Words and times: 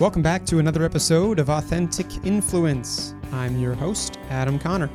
Welcome 0.00 0.22
back 0.22 0.44
to 0.46 0.58
another 0.58 0.82
episode 0.82 1.38
of 1.38 1.48
Authentic 1.48 2.26
Influence. 2.26 3.14
I'm 3.30 3.56
your 3.60 3.74
host, 3.74 4.18
Adam 4.28 4.58
Conner. 4.58 4.90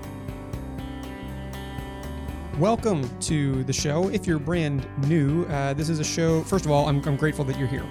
Welcome 2.57 3.09
to 3.21 3.63
the 3.63 3.71
show. 3.71 4.09
If 4.09 4.27
you're 4.27 4.39
brand 4.39 4.85
new, 5.07 5.45
uh, 5.45 5.73
this 5.73 5.87
is 5.87 6.01
a 6.01 6.03
show. 6.03 6.41
First 6.43 6.65
of 6.65 6.71
all, 6.71 6.89
I'm, 6.89 7.01
I'm 7.07 7.15
grateful 7.15 7.45
that 7.45 7.57
you're 7.57 7.65
here. 7.69 7.85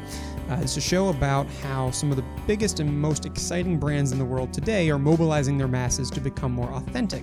Uh, 0.49 0.59
it's 0.63 0.79
a 0.79 0.81
show 0.81 1.09
about 1.09 1.47
how 1.63 1.91
some 1.91 2.11
of 2.11 2.17
the 2.17 2.25
biggest 2.47 2.81
and 2.81 2.99
most 2.99 3.27
exciting 3.27 3.79
brands 3.79 4.13
in 4.13 4.19
the 4.19 4.25
world 4.25 4.51
today 4.51 4.89
are 4.89 4.99
mobilizing 4.99 5.59
their 5.59 5.69
masses 5.69 6.11
to 6.11 6.21
become 6.21 6.53
more 6.53 6.71
authentic. 6.71 7.23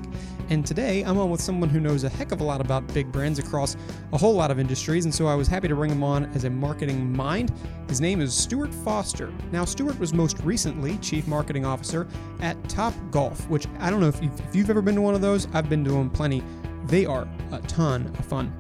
And 0.50 0.64
today, 0.64 1.02
I'm 1.02 1.18
on 1.18 1.32
with 1.32 1.42
someone 1.42 1.70
who 1.70 1.80
knows 1.80 2.04
a 2.04 2.10
heck 2.10 2.32
of 2.32 2.42
a 2.42 2.44
lot 2.44 2.62
about 2.62 2.86
big 2.94 3.12
brands 3.12 3.40
across 3.40 3.78
a 4.14 4.18
whole 4.18 4.36
lot 4.36 4.52
of 4.52 4.60
industries, 4.60 5.06
and 5.06 5.14
so 5.14 5.26
I 5.26 5.34
was 5.34 5.48
happy 5.48 5.68
to 5.68 5.76
bring 5.76 5.90
him 5.90 6.04
on 6.04 6.26
as 6.36 6.44
a 6.44 6.52
marketing 6.52 7.12
mind. 7.16 7.52
His 7.90 8.00
name 8.00 8.22
is 8.22 8.32
Stuart 8.32 8.72
Foster. 8.72 9.34
Now, 9.52 9.66
Stuart 9.66 10.00
was 10.00 10.14
most 10.14 10.40
recently 10.42 10.98
Chief 11.00 11.28
Marketing 11.28 11.66
Officer 11.66 12.08
at 12.42 12.70
Top 12.70 12.94
Golf, 13.10 13.50
which 13.50 13.66
I 13.80 13.90
don't 13.90 14.02
know 14.02 14.10
if 14.10 14.22
you've, 14.22 14.40
if 14.40 14.56
you've 14.56 14.70
ever 14.70 14.84
been 14.84 14.96
to 14.96 15.02
one 15.02 15.16
of 15.16 15.22
those, 15.22 15.48
I've 15.52 15.68
been 15.68 15.84
to 15.86 15.92
them 15.92 16.12
plenty. 16.12 16.44
They 16.86 17.08
are 17.08 17.28
a 17.52 17.58
ton 17.62 18.06
of 18.20 18.26
fun 18.26 18.54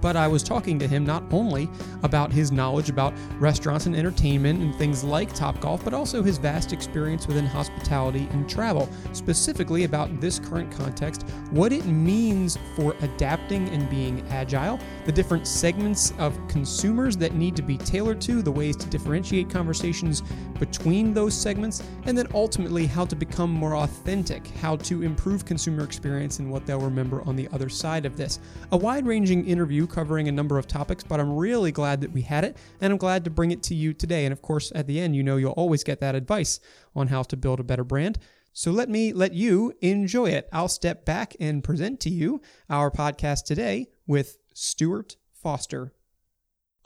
but 0.00 0.16
I 0.16 0.28
was 0.28 0.42
talking 0.42 0.78
to 0.78 0.86
him 0.88 1.04
not 1.04 1.24
only 1.30 1.68
about 2.02 2.32
his 2.32 2.52
knowledge 2.52 2.90
about 2.90 3.14
restaurants 3.38 3.86
and 3.86 3.96
entertainment 3.96 4.60
and 4.60 4.74
things 4.74 5.04
like 5.04 5.34
Topgolf, 5.34 5.84
but 5.84 5.94
also 5.94 6.22
his 6.22 6.38
vast 6.38 6.72
experience 6.72 7.26
within 7.26 7.46
hospitality 7.46 8.28
and 8.32 8.48
travel, 8.48 8.88
specifically 9.12 9.84
about 9.84 10.20
this 10.20 10.38
current 10.38 10.70
context, 10.70 11.28
what 11.50 11.72
it 11.72 11.86
means 11.86 12.58
for 12.74 12.94
adapting 13.00 13.68
and 13.70 13.88
being 13.90 14.26
agile, 14.30 14.78
the 15.04 15.12
different 15.12 15.46
segments 15.46 16.12
of 16.18 16.38
consumers 16.48 17.16
that 17.16 17.34
need 17.34 17.56
to 17.56 17.62
be 17.62 17.76
tailored 17.78 18.20
to, 18.20 18.42
the 18.42 18.50
ways 18.50 18.76
to 18.76 18.86
differentiate 18.88 19.50
conversations 19.50 20.22
between 20.58 21.12
those 21.12 21.34
segments, 21.34 21.82
and 22.04 22.16
then 22.16 22.26
ultimately 22.34 22.86
how 22.86 23.04
to 23.04 23.16
become 23.16 23.50
more 23.50 23.76
authentic, 23.76 24.46
how 24.58 24.76
to 24.76 25.02
improve 25.02 25.44
consumer 25.44 25.84
experience 25.84 26.38
and 26.38 26.50
what 26.50 26.66
they'll 26.66 26.80
remember 26.80 27.22
on 27.22 27.36
the 27.36 27.48
other 27.52 27.68
side 27.68 28.06
of 28.06 28.16
this. 28.16 28.38
A 28.72 28.76
wide 28.76 29.06
ranging 29.06 29.44
interview 29.46 29.85
covering 29.86 30.28
a 30.28 30.32
number 30.32 30.58
of 30.58 30.66
topics, 30.66 31.04
but 31.04 31.20
I'm 31.20 31.34
really 31.34 31.72
glad 31.72 32.00
that 32.00 32.12
we 32.12 32.22
had 32.22 32.44
it, 32.44 32.56
and 32.80 32.92
I'm 32.92 32.98
glad 32.98 33.24
to 33.24 33.30
bring 33.30 33.50
it 33.50 33.62
to 33.64 33.74
you 33.74 33.92
today. 33.92 34.24
And 34.24 34.32
of 34.32 34.42
course, 34.42 34.72
at 34.74 34.86
the 34.86 35.00
end, 35.00 35.16
you 35.16 35.22
know 35.22 35.36
you'll 35.36 35.52
always 35.52 35.84
get 35.84 36.00
that 36.00 36.14
advice 36.14 36.60
on 36.94 37.08
how 37.08 37.22
to 37.24 37.36
build 37.36 37.60
a 37.60 37.64
better 37.64 37.84
brand. 37.84 38.18
So 38.52 38.70
let 38.70 38.88
me 38.88 39.12
let 39.12 39.34
you 39.34 39.74
enjoy 39.82 40.30
it. 40.30 40.48
I'll 40.52 40.68
step 40.68 41.04
back 41.04 41.36
and 41.38 41.62
present 41.62 42.00
to 42.00 42.10
you 42.10 42.40
our 42.70 42.90
podcast 42.90 43.44
today 43.44 43.88
with 44.06 44.38
Stuart 44.54 45.16
Foster. 45.32 45.92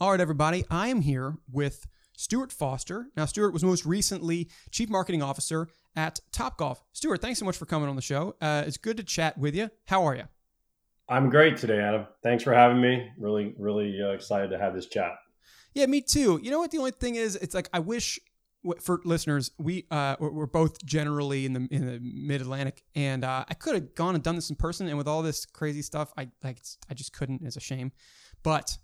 All 0.01 0.11
right, 0.11 0.21
everybody, 0.21 0.65
I 0.69 0.89
am 0.89 1.03
here 1.03 1.37
with 1.51 1.87
Stuart 2.17 2.53
Foster. 2.53 3.09
Now, 3.17 3.25
Stuart 3.27 3.53
was 3.53 3.63
most 3.63 3.87
recently 3.87 4.51
Chief 4.71 4.91
Marketing 4.91 5.23
Officer 5.23 5.69
at 5.95 6.21
Topgolf. 6.33 6.79
Stuart, 6.93 7.21
thanks 7.21 7.39
so 7.39 7.45
much 7.45 7.57
for 7.57 7.67
coming 7.67 7.89
on 7.89 7.97
the 7.97 8.03
show. 8.03 8.35
Uh, 8.41 8.65
it's 8.67 8.77
good 8.77 8.97
to 8.97 9.05
chat 9.05 9.39
with 9.39 9.55
you. 9.55 9.71
How 9.87 10.05
are 10.05 10.17
you? 10.17 10.25
I'm 11.11 11.29
great 11.29 11.57
today, 11.57 11.81
Adam. 11.81 12.07
Thanks 12.23 12.45
for 12.45 12.55
having 12.55 12.81
me. 12.81 13.11
Really, 13.19 13.53
really 13.59 14.01
uh, 14.01 14.11
excited 14.11 14.51
to 14.51 14.59
have 14.59 14.75
this 14.75 14.87
chat. 14.87 15.19
Yeah, 15.75 15.87
me 15.87 16.01
too. 16.01 16.39
You 16.41 16.53
know 16.53 16.61
what? 16.61 16.71
The 16.71 16.79
only 16.79 16.93
thing 16.93 17.17
is, 17.17 17.35
it's 17.35 17.53
like 17.53 17.69
I 17.73 17.81
wish 17.81 18.21
for 18.81 19.01
listeners, 19.05 19.51
we 19.59 19.87
uh, 19.91 20.15
we're 20.21 20.47
both 20.47 20.85
generally 20.85 21.47
in 21.47 21.53
the 21.53 21.69
in 21.73 21.87
the 21.87 21.99
Mid 22.01 22.41
Atlantic, 22.41 22.85
and 22.95 23.25
uh, 23.25 23.45
I 23.49 23.55
could 23.55 23.75
have 23.75 23.95
gone 23.97 24.15
and 24.15 24.23
done 24.23 24.37
this 24.37 24.51
in 24.51 24.57
person. 24.57 24.87
And 24.87 24.97
with 24.97 25.09
all 25.09 25.23
this 25.23 25.47
crazy 25.47 25.83
stuff, 25.83 26.13
I 26.17 26.29
like 26.45 26.61
I 26.89 26.95
just 26.95 27.13
couldn't. 27.13 27.43
It's 27.43 27.57
a 27.57 27.61
shame, 27.61 27.91
but 28.45 28.79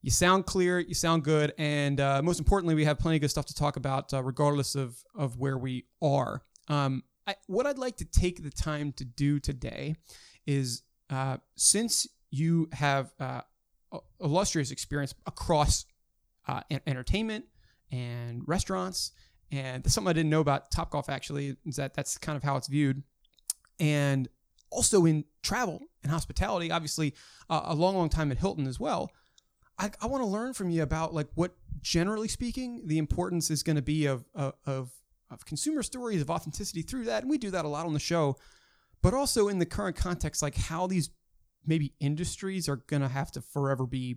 you 0.00 0.12
sound 0.12 0.46
clear, 0.46 0.78
you 0.78 0.94
sound 0.94 1.24
good, 1.24 1.54
and 1.58 2.00
uh, 2.00 2.22
most 2.22 2.38
importantly, 2.38 2.76
we 2.76 2.84
have 2.84 3.00
plenty 3.00 3.16
of 3.16 3.22
good 3.22 3.30
stuff 3.30 3.46
to 3.46 3.54
talk 3.54 3.76
about, 3.76 4.14
uh, 4.14 4.22
regardless 4.22 4.76
of 4.76 5.02
of 5.16 5.38
where 5.38 5.58
we 5.58 5.86
are. 6.00 6.42
Um, 6.68 7.02
I, 7.26 7.34
what 7.48 7.66
I'd 7.66 7.78
like 7.78 7.96
to 7.96 8.04
take 8.04 8.44
the 8.44 8.50
time 8.50 8.92
to 8.92 9.04
do 9.04 9.40
today 9.40 9.96
is 10.46 10.82
uh, 11.10 11.38
since 11.56 12.06
you 12.30 12.68
have 12.72 13.12
uh, 13.20 13.40
illustrious 14.20 14.70
experience 14.70 15.14
across 15.26 15.86
uh, 16.48 16.60
entertainment 16.86 17.44
and 17.92 18.42
restaurants, 18.46 19.12
and 19.52 19.88
something 19.90 20.10
I 20.10 20.12
didn't 20.12 20.30
know 20.30 20.40
about 20.40 20.70
Topgolf 20.70 21.08
actually 21.08 21.56
is 21.64 21.76
that 21.76 21.94
that's 21.94 22.18
kind 22.18 22.36
of 22.36 22.42
how 22.42 22.56
it's 22.56 22.68
viewed, 22.68 23.02
and 23.78 24.28
also 24.70 25.04
in 25.04 25.24
travel 25.42 25.80
and 26.02 26.10
hospitality, 26.10 26.70
obviously 26.70 27.14
uh, 27.48 27.62
a 27.64 27.74
long, 27.74 27.96
long 27.96 28.08
time 28.08 28.32
at 28.32 28.38
Hilton 28.38 28.66
as 28.66 28.80
well. 28.80 29.10
I, 29.78 29.90
I 30.00 30.06
want 30.06 30.22
to 30.22 30.28
learn 30.28 30.54
from 30.54 30.70
you 30.70 30.82
about 30.82 31.14
like 31.14 31.28
what, 31.34 31.54
generally 31.80 32.28
speaking, 32.28 32.82
the 32.86 32.98
importance 32.98 33.50
is 33.50 33.62
going 33.62 33.76
to 33.76 33.82
be 33.82 34.06
of, 34.06 34.24
of 34.34 34.90
of 35.30 35.44
consumer 35.46 35.82
stories 35.82 36.20
of 36.20 36.30
authenticity 36.30 36.82
through 36.82 37.04
that, 37.04 37.22
and 37.22 37.30
we 37.30 37.38
do 37.38 37.50
that 37.50 37.64
a 37.64 37.68
lot 37.68 37.86
on 37.86 37.92
the 37.92 38.00
show 38.00 38.36
but 39.04 39.12
also 39.12 39.48
in 39.48 39.58
the 39.58 39.66
current 39.66 39.96
context, 39.96 40.40
like 40.40 40.56
how 40.56 40.86
these 40.86 41.10
maybe 41.66 41.92
industries 42.00 42.70
are 42.70 42.76
going 42.76 43.02
to 43.02 43.08
have 43.08 43.30
to 43.32 43.42
forever 43.42 43.86
be 43.86 44.16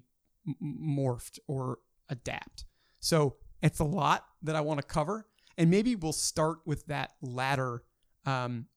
morphed 0.63 1.39
or 1.45 1.79
adapt. 2.07 2.63
So 3.01 3.35
it's 3.61 3.79
a 3.79 3.83
lot 3.83 4.23
that 4.43 4.55
I 4.55 4.61
want 4.61 4.79
to 4.79 4.87
cover, 4.87 5.27
and 5.57 5.69
maybe 5.69 5.95
we'll 5.95 6.13
start 6.13 6.59
with 6.65 6.85
that 6.85 7.11
latter 7.21 7.83
um, 8.25 8.67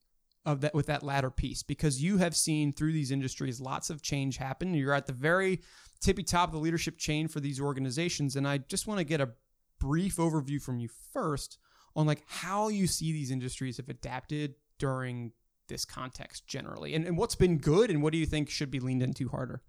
of 0.45 0.63
that 0.63 0.75
with 0.75 0.87
that 0.87 1.05
latter 1.05 1.31
piece 1.31 1.63
because 1.63 2.03
you 2.03 2.19
have 2.19 2.35
seen 2.35 2.73
through 2.73 2.93
these 2.93 3.13
industries 3.13 3.61
lots 3.61 3.89
of 3.89 4.03
change 4.03 4.37
happen. 4.37 4.75
You're 4.75 4.95
at 4.95 5.07
the 5.07 5.13
very 5.13 5.61
tippy 6.01 6.25
top 6.25 6.49
of 6.49 6.55
the 6.55 6.59
leadership 6.59 6.99
chain 6.99 7.29
for 7.29 7.39
these 7.39 7.61
organizations, 7.61 8.35
and 8.35 8.49
I 8.49 8.59
just 8.59 8.89
want 8.89 8.99
to 8.99 9.05
get 9.05 9.21
a 9.21 9.31
brief 9.79 10.17
overview 10.17 10.61
from 10.61 10.81
you 10.81 10.89
first 11.13 11.59
on 11.95 12.07
like 12.07 12.25
how 12.27 12.67
you 12.67 12.89
see 12.89 13.13
these 13.13 13.31
industries 13.31 13.77
have 13.77 13.89
adapted 13.89 14.57
during 14.81 15.31
this 15.71 15.87
context 15.87 16.47
generally? 16.47 16.95
And, 16.95 17.07
and 17.07 17.17
what's 17.17 17.35
been 17.35 17.57
good 17.57 17.91
and 17.91 18.03
what 18.03 18.13
do 18.13 18.19
you 18.19 18.27
think 18.27 18.51
should 18.51 18.71
be 18.71 18.81
leaned 18.81 19.03
into 19.03 19.31
harder? 19.31 19.63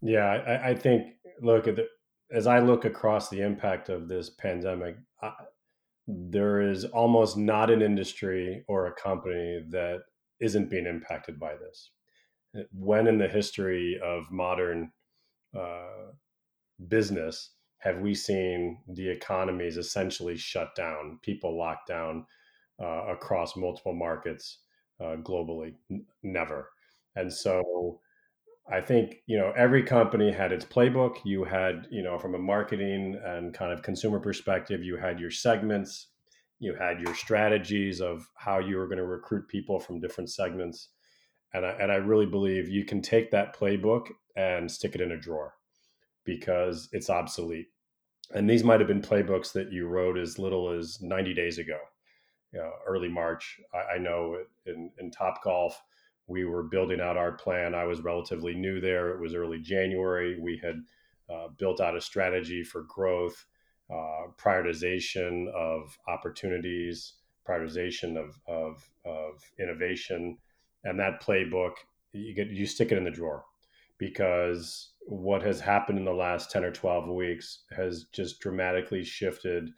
Yeah 0.00 0.24
i, 0.26 0.70
I 0.70 0.74
think 0.74 1.14
look 1.40 1.66
at 1.66 1.76
the, 1.76 1.86
as 2.32 2.46
i 2.46 2.58
look 2.58 2.84
across 2.84 3.28
the 3.28 3.40
impact 3.40 3.88
of 3.88 4.08
this 4.08 4.30
pandemic 4.30 4.96
I, 5.22 5.32
there 6.06 6.60
is 6.60 6.84
almost 6.84 7.36
not 7.36 7.70
an 7.70 7.82
industry 7.82 8.64
or 8.68 8.86
a 8.86 8.94
company 8.94 9.64
that 9.70 10.00
isn't 10.40 10.70
being 10.70 10.86
impacted 10.86 11.40
by 11.40 11.54
this. 11.56 11.90
When 12.72 13.08
in 13.08 13.18
the 13.18 13.26
history 13.26 13.98
of 14.04 14.30
modern 14.30 14.92
uh, 15.58 16.12
business 16.88 17.54
have 17.78 17.98
we 17.98 18.14
seen 18.14 18.78
the 18.88 19.08
economies 19.08 19.76
essentially 19.76 20.36
shut 20.36 20.74
down 20.74 21.18
people 21.22 21.56
locked 21.56 21.88
down 21.88 22.26
uh, 22.80 23.06
across 23.08 23.56
multiple 23.56 23.94
markets 23.94 24.58
uh, 25.00 25.16
globally. 25.16 25.74
N- 25.90 26.06
never. 26.22 26.70
And 27.14 27.32
so 27.32 28.00
I 28.70 28.80
think, 28.80 29.22
you 29.26 29.38
know, 29.38 29.52
every 29.56 29.82
company 29.82 30.32
had 30.32 30.52
its 30.52 30.64
playbook. 30.64 31.18
You 31.24 31.44
had, 31.44 31.86
you 31.90 32.02
know, 32.02 32.18
from 32.18 32.34
a 32.34 32.38
marketing 32.38 33.18
and 33.24 33.54
kind 33.54 33.72
of 33.72 33.82
consumer 33.82 34.18
perspective, 34.18 34.82
you 34.82 34.96
had 34.96 35.20
your 35.20 35.30
segments, 35.30 36.08
you 36.58 36.74
had 36.74 37.00
your 37.00 37.14
strategies 37.14 38.00
of 38.00 38.26
how 38.34 38.58
you 38.58 38.76
were 38.76 38.86
going 38.86 38.98
to 38.98 39.04
recruit 39.04 39.48
people 39.48 39.78
from 39.78 40.00
different 40.00 40.30
segments. 40.30 40.88
And 41.54 41.64
I, 41.64 41.70
and 41.70 41.92
I 41.92 41.96
really 41.96 42.26
believe 42.26 42.68
you 42.68 42.84
can 42.84 43.00
take 43.00 43.30
that 43.30 43.56
playbook 43.56 44.08
and 44.36 44.70
stick 44.70 44.94
it 44.94 45.00
in 45.00 45.12
a 45.12 45.18
drawer 45.18 45.54
because 46.24 46.88
it's 46.92 47.08
obsolete. 47.08 47.68
And 48.34 48.50
these 48.50 48.64
might 48.64 48.80
have 48.80 48.88
been 48.88 49.00
playbooks 49.00 49.52
that 49.52 49.72
you 49.72 49.86
wrote 49.86 50.18
as 50.18 50.38
little 50.40 50.70
as 50.70 51.00
90 51.00 51.32
days 51.34 51.58
ago 51.58 51.78
you 52.56 52.62
know, 52.62 52.72
early 52.86 53.08
March. 53.08 53.60
I, 53.74 53.96
I 53.96 53.98
know 53.98 54.38
in, 54.64 54.90
in 54.98 55.10
Topgolf, 55.10 55.72
we 56.26 56.44
were 56.44 56.62
building 56.62 57.00
out 57.00 57.18
our 57.18 57.32
plan. 57.32 57.74
I 57.74 57.84
was 57.84 58.00
relatively 58.00 58.54
new 58.54 58.80
there. 58.80 59.10
It 59.10 59.20
was 59.20 59.34
early 59.34 59.60
January. 59.60 60.40
We 60.40 60.58
had 60.62 60.82
uh, 61.30 61.48
built 61.58 61.82
out 61.82 61.96
a 61.96 62.00
strategy 62.00 62.64
for 62.64 62.82
growth, 62.82 63.44
uh, 63.90 64.32
prioritization 64.38 65.48
of 65.52 65.98
opportunities, 66.08 67.14
prioritization 67.46 68.16
of, 68.16 68.40
of, 68.48 68.88
of 69.04 69.42
innovation, 69.58 70.38
and 70.84 70.98
that 70.98 71.22
playbook 71.22 71.72
you 72.12 72.34
get 72.34 72.48
you 72.48 72.64
stick 72.64 72.92
it 72.92 72.98
in 72.98 73.04
the 73.04 73.10
drawer 73.10 73.44
because 73.98 74.92
what 75.00 75.42
has 75.42 75.60
happened 75.60 75.98
in 75.98 76.04
the 76.04 76.12
last 76.12 76.50
10 76.50 76.64
or 76.64 76.72
12 76.72 77.08
weeks 77.08 77.64
has 77.76 78.04
just 78.12 78.40
dramatically 78.40 79.04
shifted 79.04 79.70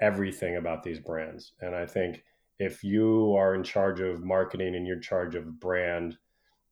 everything 0.00 0.56
about 0.56 0.82
these 0.82 0.98
brands. 0.98 1.52
And 1.60 1.74
I 1.74 1.86
think 1.86 2.22
if 2.58 2.84
you 2.84 3.34
are 3.36 3.54
in 3.54 3.62
charge 3.62 4.00
of 4.00 4.24
marketing 4.24 4.74
and 4.74 4.86
you're 4.86 4.96
in 4.96 5.02
charge 5.02 5.34
of 5.34 5.60
brand 5.60 6.16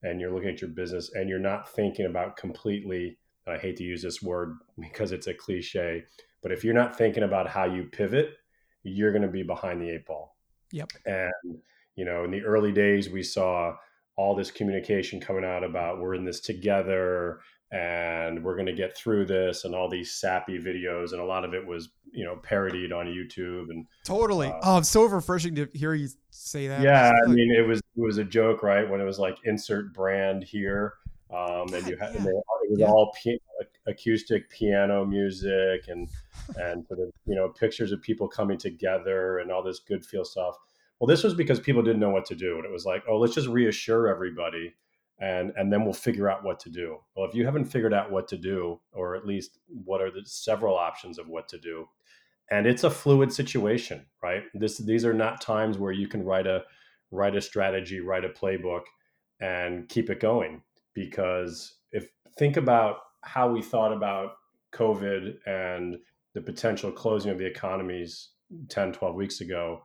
and 0.03 0.21
you're 0.21 0.33
looking 0.33 0.51
at 0.51 0.61
your 0.61 0.71
business 0.71 1.13
and 1.15 1.29
you're 1.29 1.39
not 1.39 1.69
thinking 1.69 2.07
about 2.07 2.37
completely, 2.37 3.19
I 3.47 3.57
hate 3.57 3.77
to 3.77 3.85
use 3.85 4.03
this 4.03 4.23
word 4.23 4.59
because 4.81 5.13
it's 5.13 5.27
a 5.27 5.35
cliche, 5.35 6.05
but 6.43 6.53
if 6.53 6.65
you're 6.65 6.75
not 6.75 6.97
thinking 6.97 7.23
about 7.23 7.49
how 7.49 7.65
you 7.65 7.85
pivot, 7.85 8.35
you're 8.83 9.13
going 9.13 9.23
to 9.23 9.29
be 9.29 9.43
behind 9.43 9.81
the 9.81 9.91
eight 9.91 10.07
ball. 10.07 10.37
Yep. 10.73 10.91
And, 11.07 11.61
you 11.95 12.05
know, 12.05 12.25
in 12.25 12.31
the 12.31 12.43
early 12.43 12.73
days, 12.73 13.11
we 13.11 13.23
saw 13.23 13.75
all 14.17 14.35
this 14.35 14.51
communication 14.51 15.21
coming 15.21 15.45
out 15.45 15.65
about 15.65 16.01
we're 16.01 16.15
in 16.15 16.25
this 16.25 16.41
together 16.41 17.41
and 17.73 18.45
we're 18.45 18.55
going 18.55 18.67
to 18.67 18.75
get 18.75 18.95
through 18.95 19.25
this 19.25 19.65
and 19.65 19.75
all 19.75 19.89
these 19.89 20.13
sappy 20.13 20.59
videos 20.59 21.13
and 21.13 21.21
a 21.21 21.25
lot 21.25 21.45
of 21.45 21.55
it 21.55 21.67
was 21.67 21.89
you 22.13 22.25
know 22.25 22.37
parodied 22.37 22.93
on 22.93 23.07
youtube 23.07 23.71
and 23.71 23.87
totally 24.05 24.49
uh, 24.49 24.61
oh 24.63 24.79
it's 24.79 24.91
so 24.91 25.05
refreshing 25.05 25.55
to 25.55 25.67
hear 25.73 25.95
you 25.95 26.09
say 26.31 26.69
that 26.69 26.83
yeah 26.83 27.11
i 27.25 27.29
mean 27.29 27.51
it 27.51 27.67
was 27.67 27.79
it 27.79 28.01
was 28.01 28.19
a 28.19 28.25
joke 28.25 28.63
right 28.63 28.89
when 28.89 29.01
it 29.01 29.05
was 29.05 29.19
like 29.19 29.39
insert 29.45 29.93
brand 29.95 30.45
here 30.45 30.95
um, 31.35 31.73
and 31.73 31.87
you 31.87 31.97
had 32.01 32.11
yeah. 32.13 32.19
and 32.19 32.27
they, 32.27 32.31
it 32.31 32.71
was 32.71 32.79
yeah. 32.79 32.87
all 32.87 33.15
p- 33.23 33.41
acoustic 33.87 34.51
piano 34.51 35.05
music 35.05 35.89
and 35.89 36.09
and 36.57 36.87
sort 36.87 37.01
of 37.01 37.11
you 37.27 37.35
know 37.35 37.49
pictures 37.49 37.91
of 37.91 38.03
people 38.03 38.29
coming 38.29 38.59
together 38.59 39.39
and 39.39 39.51
all 39.51 39.63
this 39.63 39.81
good 39.81 40.05
feel 40.05 40.25
stuff 40.25 40.57
well 41.01 41.09
this 41.09 41.25
was 41.25 41.33
because 41.33 41.59
people 41.59 41.83
didn't 41.83 42.01
know 42.01 42.11
what 42.11 42.27
to 42.27 42.35
do 42.35 42.57
and 42.57 42.67
it 42.67 42.71
was 42.71 42.85
like 42.85 43.03
oh 43.09 43.17
let's 43.17 43.35
just 43.35 43.49
reassure 43.49 44.09
everybody 44.09 44.75
and 45.23 45.53
and 45.57 45.73
then 45.73 45.85
we'll 45.85 45.95
figure 45.95 46.29
out 46.29 46.45
what 46.45 46.59
to 46.61 46.69
do. 46.69 46.99
Well, 47.15 47.29
if 47.29 47.35
you 47.35 47.45
haven't 47.47 47.67
figured 47.67 47.95
out 47.95 48.11
what 48.11 48.27
to 48.29 48.37
do, 48.37 48.81
or 48.93 49.15
at 49.15 49.25
least 49.25 49.59
what 49.69 50.03
are 50.03 50.11
the 50.11 50.23
several 50.25 50.77
options 50.77 51.19
of 51.19 51.29
what 51.29 51.49
to 51.49 51.59
do, 51.59 51.89
and 52.51 52.67
it's 52.67 52.85
a 52.85 52.91
fluid 52.91 53.33
situation, 53.33 54.05
right? 54.23 54.43
This 54.53 54.79
these 54.79 55.05
are 55.05 55.15
not 55.15 55.41
times 55.41 55.79
where 55.79 55.93
you 55.93 56.09
can 56.09 56.25
write 56.25 56.49
a 56.49 56.65
write 57.13 57.37
a 57.37 57.41
strategy, 57.41 58.01
write 58.01 58.25
a 58.25 58.31
playbook, 58.31 58.83
and 59.41 59.89
keep 59.89 60.11
it 60.11 60.19
going. 60.19 60.63
Because 60.93 61.77
if 61.93 62.09
think 62.37 62.57
about 62.57 62.97
how 63.23 63.49
we 63.49 63.63
thought 63.63 63.93
about 63.93 64.33
COVID 64.75 65.37
and 65.47 65.99
the 66.35 66.41
potential 66.41 66.91
closing 66.91 67.31
of 67.31 67.39
the 67.39 67.47
economies 67.47 68.31
10, 68.71 68.93
12 68.93 69.15
weeks 69.15 69.41
ago, 69.41 69.83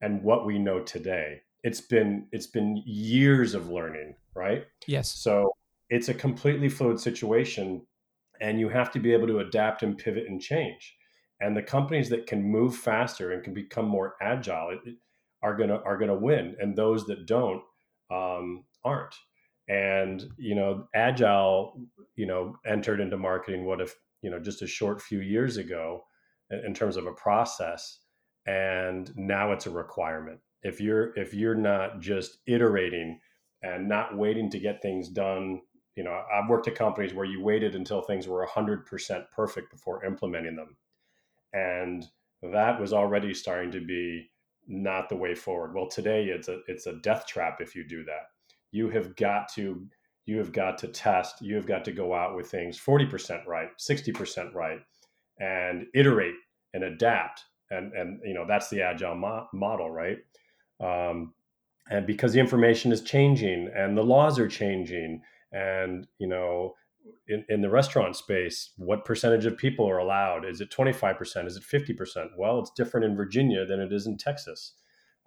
and 0.00 0.22
what 0.22 0.46
we 0.46 0.58
know 0.58 0.80
today, 0.80 1.42
it's 1.62 1.80
been 1.80 2.26
it's 2.32 2.46
been 2.46 2.82
years 2.86 3.54
of 3.54 3.68
learning 3.68 4.14
right? 4.34 4.64
Yes. 4.86 5.12
So 5.12 5.52
it's 5.88 6.08
a 6.08 6.14
completely 6.14 6.68
fluid 6.68 7.00
situation 7.00 7.82
and 8.40 8.58
you 8.58 8.68
have 8.68 8.90
to 8.92 8.98
be 8.98 9.12
able 9.12 9.26
to 9.26 9.40
adapt 9.40 9.82
and 9.82 9.98
pivot 9.98 10.26
and 10.26 10.40
change. 10.40 10.96
And 11.40 11.56
the 11.56 11.62
companies 11.62 12.08
that 12.10 12.26
can 12.26 12.42
move 12.42 12.76
faster 12.76 13.32
and 13.32 13.42
can 13.42 13.54
become 13.54 13.86
more 13.86 14.14
agile 14.20 14.78
are 15.42 15.56
gonna 15.56 15.80
are 15.84 15.96
gonna 15.98 16.14
win 16.14 16.56
and 16.60 16.76
those 16.76 17.06
that 17.06 17.26
don't 17.26 17.62
um, 18.10 18.64
aren't. 18.84 19.14
And 19.68 20.24
you 20.36 20.54
know 20.54 20.88
agile 20.94 21.80
you 22.16 22.26
know 22.26 22.56
entered 22.66 23.00
into 23.00 23.16
marketing 23.16 23.64
what 23.64 23.80
if 23.80 23.94
you 24.22 24.30
know 24.30 24.40
just 24.40 24.62
a 24.62 24.66
short 24.66 25.00
few 25.00 25.20
years 25.20 25.56
ago 25.56 26.04
in 26.50 26.74
terms 26.74 26.96
of 26.96 27.06
a 27.06 27.12
process 27.12 28.00
and 28.46 29.12
now 29.16 29.52
it's 29.52 29.66
a 29.66 29.70
requirement 29.70 30.40
if 30.62 30.80
you're 30.80 31.16
if 31.18 31.34
you're 31.34 31.54
not 31.54 32.00
just 32.00 32.38
iterating 32.46 33.20
and 33.62 33.88
not 33.88 34.16
waiting 34.16 34.50
to 34.50 34.58
get 34.58 34.82
things 34.82 35.08
done 35.08 35.60
you 35.96 36.04
know 36.04 36.22
i've 36.32 36.48
worked 36.48 36.68
at 36.68 36.74
companies 36.74 37.14
where 37.14 37.26
you 37.26 37.42
waited 37.42 37.74
until 37.74 38.00
things 38.02 38.26
were 38.28 38.46
100% 38.46 39.24
perfect 39.34 39.70
before 39.70 40.04
implementing 40.04 40.56
them. 40.56 40.76
And 41.52 42.06
that 42.42 42.80
was 42.80 42.92
already 42.92 43.34
starting 43.34 43.70
to 43.72 43.80
be 43.84 44.30
not 44.66 45.08
the 45.08 45.16
way 45.16 45.34
forward. 45.34 45.74
Well 45.74 45.88
today 45.88 46.26
it's 46.26 46.48
a 46.48 46.60
it's 46.68 46.86
a 46.86 46.94
death 46.94 47.26
trap 47.26 47.60
if 47.60 47.74
you 47.74 47.84
do 47.86 48.04
that. 48.04 48.28
You 48.72 48.88
have 48.90 49.16
got 49.16 49.48
to 49.54 49.86
you 50.26 50.38
have 50.38 50.52
got 50.52 50.78
to 50.78 50.88
test 50.88 51.42
you 51.42 51.56
have 51.56 51.66
got 51.66 51.84
to 51.86 51.92
go 51.92 52.14
out 52.14 52.36
with 52.36 52.50
things 52.50 52.78
40% 52.78 53.46
right 53.46 53.68
60% 53.78 54.54
right 54.54 54.80
and 55.38 55.86
iterate 55.94 56.34
and 56.72 56.84
adapt. 56.84 57.44
And 57.70 57.92
and 57.94 58.20
you 58.24 58.34
know 58.34 58.46
that's 58.46 58.68
the 58.70 58.82
agile 58.82 59.16
mo- 59.16 59.48
model 59.52 59.90
right 59.90 60.18
um, 60.80 61.34
and 61.90 62.06
because 62.06 62.32
the 62.32 62.40
information 62.40 62.92
is 62.92 63.02
changing 63.02 63.70
and 63.74 63.96
the 63.96 64.02
laws 64.02 64.38
are 64.38 64.48
changing 64.48 65.22
and 65.52 66.06
you 66.18 66.26
know 66.26 66.74
in, 67.28 67.44
in 67.48 67.60
the 67.60 67.70
restaurant 67.70 68.16
space 68.16 68.70
what 68.76 69.04
percentage 69.04 69.46
of 69.46 69.56
people 69.56 69.88
are 69.88 69.98
allowed? 69.98 70.44
Is 70.44 70.60
it 70.60 70.70
25% 70.70 71.46
is 71.46 71.56
it 71.56 71.62
50% 71.62 72.28
well 72.38 72.60
it's 72.60 72.70
different 72.70 73.06
in 73.06 73.16
virginia 73.16 73.66
than 73.66 73.80
it 73.80 73.92
is 73.92 74.06
in 74.06 74.16
texas. 74.16 74.72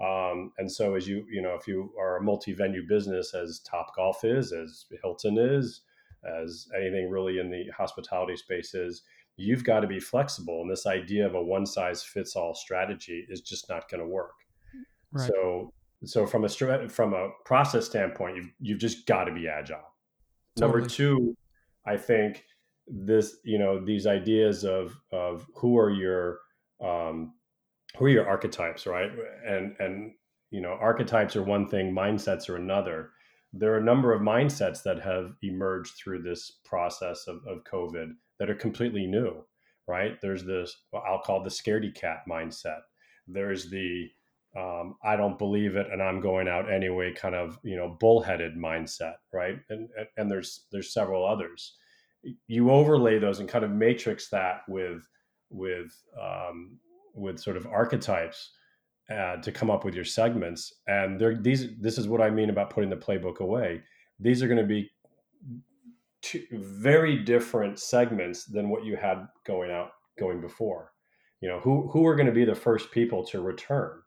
Um, 0.03 0.51
and 0.57 0.71
so 0.71 0.95
as 0.95 1.07
you 1.07 1.25
you 1.29 1.41
know 1.41 1.55
if 1.59 1.67
you 1.67 1.93
are 1.99 2.17
a 2.17 2.23
multi-venue 2.23 2.87
business 2.87 3.33
as 3.33 3.59
top 3.59 3.95
golf 3.95 4.23
is 4.23 4.51
as 4.51 4.85
hilton 5.01 5.37
is 5.37 5.81
as 6.23 6.67
anything 6.75 7.09
really 7.09 7.37
in 7.39 7.51
the 7.51 7.65
hospitality 7.77 8.37
space 8.37 8.73
is 8.73 9.03
you've 9.35 9.63
got 9.63 9.81
to 9.81 9.87
be 9.87 9.99
flexible. 9.99 10.61
And 10.61 10.71
this 10.71 10.85
idea 10.85 11.25
of 11.25 11.35
a 11.35 11.41
one 11.41 11.65
size 11.65 12.03
fits 12.03 12.35
all 12.35 12.53
strategy 12.53 13.25
is 13.29 13.41
just 13.41 13.67
not 13.67 13.89
going 13.89 14.01
to 14.01 14.07
work 14.07 14.42
Right. 15.13 15.27
So 15.27 15.73
so 16.05 16.25
from 16.25 16.43
a 16.43 16.89
from 16.89 17.13
a 17.13 17.29
process 17.45 17.85
standpoint, 17.85 18.35
you've 18.35 18.51
you've 18.59 18.79
just 18.79 19.05
got 19.05 19.25
to 19.25 19.33
be 19.33 19.47
agile. 19.47 19.77
Totally. 20.57 20.81
Number 20.81 20.89
two, 20.89 21.37
I 21.85 21.97
think 21.97 22.43
this 22.87 23.37
you 23.43 23.57
know 23.57 23.83
these 23.83 24.05
ideas 24.07 24.63
of 24.63 24.97
of 25.11 25.45
who 25.55 25.77
are 25.77 25.89
your 25.89 26.39
um, 26.83 27.33
who 27.97 28.05
are 28.05 28.09
your 28.09 28.27
archetypes, 28.27 28.85
right? 28.85 29.11
And 29.47 29.75
and 29.79 30.13
you 30.51 30.61
know 30.61 30.77
archetypes 30.79 31.35
are 31.35 31.43
one 31.43 31.67
thing, 31.67 31.93
mindsets 31.93 32.49
are 32.49 32.57
another. 32.57 33.11
There 33.53 33.73
are 33.73 33.77
a 33.77 33.83
number 33.83 34.11
of 34.11 34.21
mindsets 34.21 34.81
that 34.83 34.99
have 35.01 35.35
emerged 35.43 35.93
through 35.95 36.23
this 36.23 36.59
process 36.65 37.27
of, 37.27 37.41
of 37.47 37.63
COVID 37.71 38.13
that 38.39 38.49
are 38.49 38.55
completely 38.55 39.05
new, 39.05 39.45
right? 39.87 40.19
There's 40.21 40.43
this, 40.43 40.75
well, 40.91 41.03
I'll 41.07 41.21
call 41.21 41.43
the 41.43 41.51
scaredy 41.51 41.93
cat 41.93 42.23
mindset. 42.27 42.79
There's 43.27 43.69
the 43.69 44.09
um, 44.55 44.95
I 45.03 45.15
don't 45.15 45.39
believe 45.39 45.75
it, 45.75 45.87
and 45.91 46.01
I'm 46.01 46.21
going 46.21 46.47
out 46.47 46.71
anyway. 46.71 47.11
Kind 47.13 47.35
of 47.35 47.57
you 47.63 47.75
know 47.75 47.97
bullheaded 47.99 48.55
mindset, 48.55 49.15
right? 49.33 49.57
And 49.69 49.89
and 50.17 50.29
there's 50.29 50.65
there's 50.71 50.93
several 50.93 51.25
others. 51.25 51.75
You 52.47 52.69
overlay 52.69 53.19
those 53.19 53.39
and 53.39 53.49
kind 53.49 53.65
of 53.65 53.71
matrix 53.71 54.29
that 54.29 54.61
with 54.67 55.07
with 55.49 55.91
um, 56.21 56.77
with 57.15 57.39
sort 57.39 57.57
of 57.57 57.65
archetypes 57.65 58.51
uh, 59.09 59.37
to 59.37 59.51
come 59.51 59.71
up 59.71 59.83
with 59.83 59.95
your 59.95 60.05
segments. 60.05 60.81
And 60.87 61.19
they're, 61.19 61.35
these 61.35 61.75
this 61.79 61.97
is 61.97 62.07
what 62.07 62.21
I 62.21 62.29
mean 62.29 62.51
about 62.51 62.69
putting 62.69 62.91
the 62.91 62.95
playbook 62.95 63.39
away. 63.39 63.81
These 64.19 64.43
are 64.43 64.47
going 64.47 64.59
to 64.59 64.67
be 64.67 64.91
two 66.21 66.45
very 66.51 67.17
different 67.17 67.79
segments 67.79 68.45
than 68.45 68.69
what 68.69 68.85
you 68.85 68.95
had 68.95 69.27
going 69.47 69.71
out 69.71 69.91
going 70.19 70.41
before. 70.41 70.91
You 71.41 71.49
know 71.49 71.59
who 71.59 71.89
who 71.91 72.05
are 72.05 72.15
going 72.15 72.27
to 72.27 72.31
be 72.31 72.45
the 72.45 72.53
first 72.53 72.91
people 72.91 73.25
to 73.25 73.41
return 73.41 74.03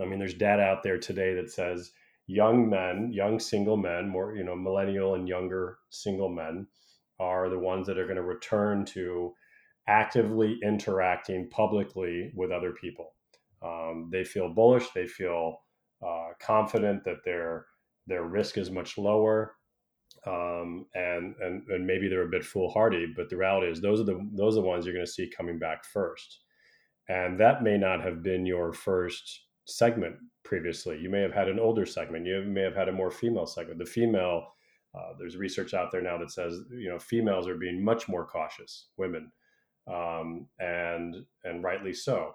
I 0.00 0.04
mean, 0.04 0.18
there's 0.18 0.34
data 0.34 0.62
out 0.62 0.82
there 0.82 0.98
today 0.98 1.34
that 1.34 1.50
says 1.50 1.92
young 2.26 2.68
men, 2.68 3.10
young 3.12 3.38
single 3.38 3.76
men, 3.76 4.08
more, 4.08 4.34
you 4.34 4.44
know, 4.44 4.56
millennial 4.56 5.14
and 5.14 5.28
younger 5.28 5.78
single 5.90 6.28
men 6.28 6.66
are 7.18 7.48
the 7.48 7.58
ones 7.58 7.86
that 7.86 7.98
are 7.98 8.04
going 8.04 8.16
to 8.16 8.22
return 8.22 8.84
to 8.84 9.32
actively 9.88 10.58
interacting 10.62 11.48
publicly 11.48 12.32
with 12.34 12.50
other 12.50 12.72
people. 12.72 13.14
Um, 13.62 14.10
they 14.12 14.24
feel 14.24 14.48
bullish. 14.48 14.90
They 14.94 15.06
feel 15.06 15.60
uh, 16.06 16.30
confident 16.40 17.04
that 17.04 17.24
their 17.24 17.66
their 18.06 18.24
risk 18.24 18.58
is 18.58 18.70
much 18.70 18.98
lower, 18.98 19.56
um, 20.26 20.86
and 20.94 21.34
and 21.40 21.66
and 21.68 21.86
maybe 21.86 22.08
they're 22.08 22.26
a 22.26 22.28
bit 22.28 22.44
foolhardy. 22.44 23.12
But 23.16 23.30
the 23.30 23.36
reality 23.36 23.68
is, 23.68 23.80
those 23.80 24.00
are 24.00 24.04
the 24.04 24.28
those 24.34 24.56
are 24.56 24.60
the 24.60 24.66
ones 24.66 24.84
you're 24.84 24.94
going 24.94 25.06
to 25.06 25.10
see 25.10 25.30
coming 25.34 25.58
back 25.58 25.84
first, 25.84 26.40
and 27.08 27.40
that 27.40 27.62
may 27.62 27.78
not 27.78 28.02
have 28.02 28.22
been 28.22 28.44
your 28.44 28.72
first 28.72 29.45
segment 29.66 30.16
previously. 30.44 30.98
You 30.98 31.10
may 31.10 31.20
have 31.20 31.32
had 31.32 31.48
an 31.48 31.58
older 31.58 31.84
segment. 31.84 32.26
You 32.26 32.42
may 32.42 32.62
have 32.62 32.74
had 32.74 32.88
a 32.88 32.92
more 32.92 33.10
female 33.10 33.46
segment. 33.46 33.78
The 33.78 33.84
female, 33.84 34.54
uh, 34.94 35.12
there's 35.18 35.36
research 35.36 35.74
out 35.74 35.92
there 35.92 36.02
now 36.02 36.16
that 36.18 36.30
says 36.30 36.60
you 36.70 36.88
know 36.88 36.98
females 36.98 37.46
are 37.46 37.56
being 37.56 37.84
much 37.84 38.08
more 38.08 38.26
cautious, 38.26 38.88
women, 38.96 39.30
um, 39.92 40.48
and 40.58 41.16
and 41.44 41.62
rightly 41.62 41.92
so. 41.92 42.32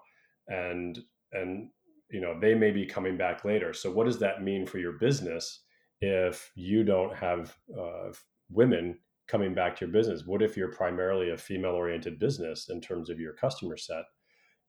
And 0.47 0.99
and 1.31 1.69
you 2.09 2.21
know 2.21 2.37
they 2.39 2.53
may 2.53 2.71
be 2.71 2.85
coming 2.85 3.17
back 3.17 3.43
later. 3.45 3.73
So 3.73 3.91
what 3.91 4.05
does 4.05 4.19
that 4.19 4.43
mean 4.43 4.65
for 4.65 4.77
your 4.77 4.93
business 4.93 5.61
if 6.01 6.51
you 6.55 6.83
don't 6.83 7.15
have 7.15 7.55
uh, 7.77 8.11
women 8.49 8.99
coming 9.27 9.53
back 9.53 9.77
to 9.77 9.85
your 9.85 9.93
business? 9.93 10.25
What 10.25 10.41
if 10.41 10.57
you're 10.57 10.73
primarily 10.73 11.29
a 11.29 11.37
female 11.37 11.71
oriented 11.71 12.19
business 12.19 12.69
in 12.69 12.81
terms 12.81 13.09
of 13.09 13.19
your 13.19 13.33
customer 13.33 13.77
set? 13.77 14.03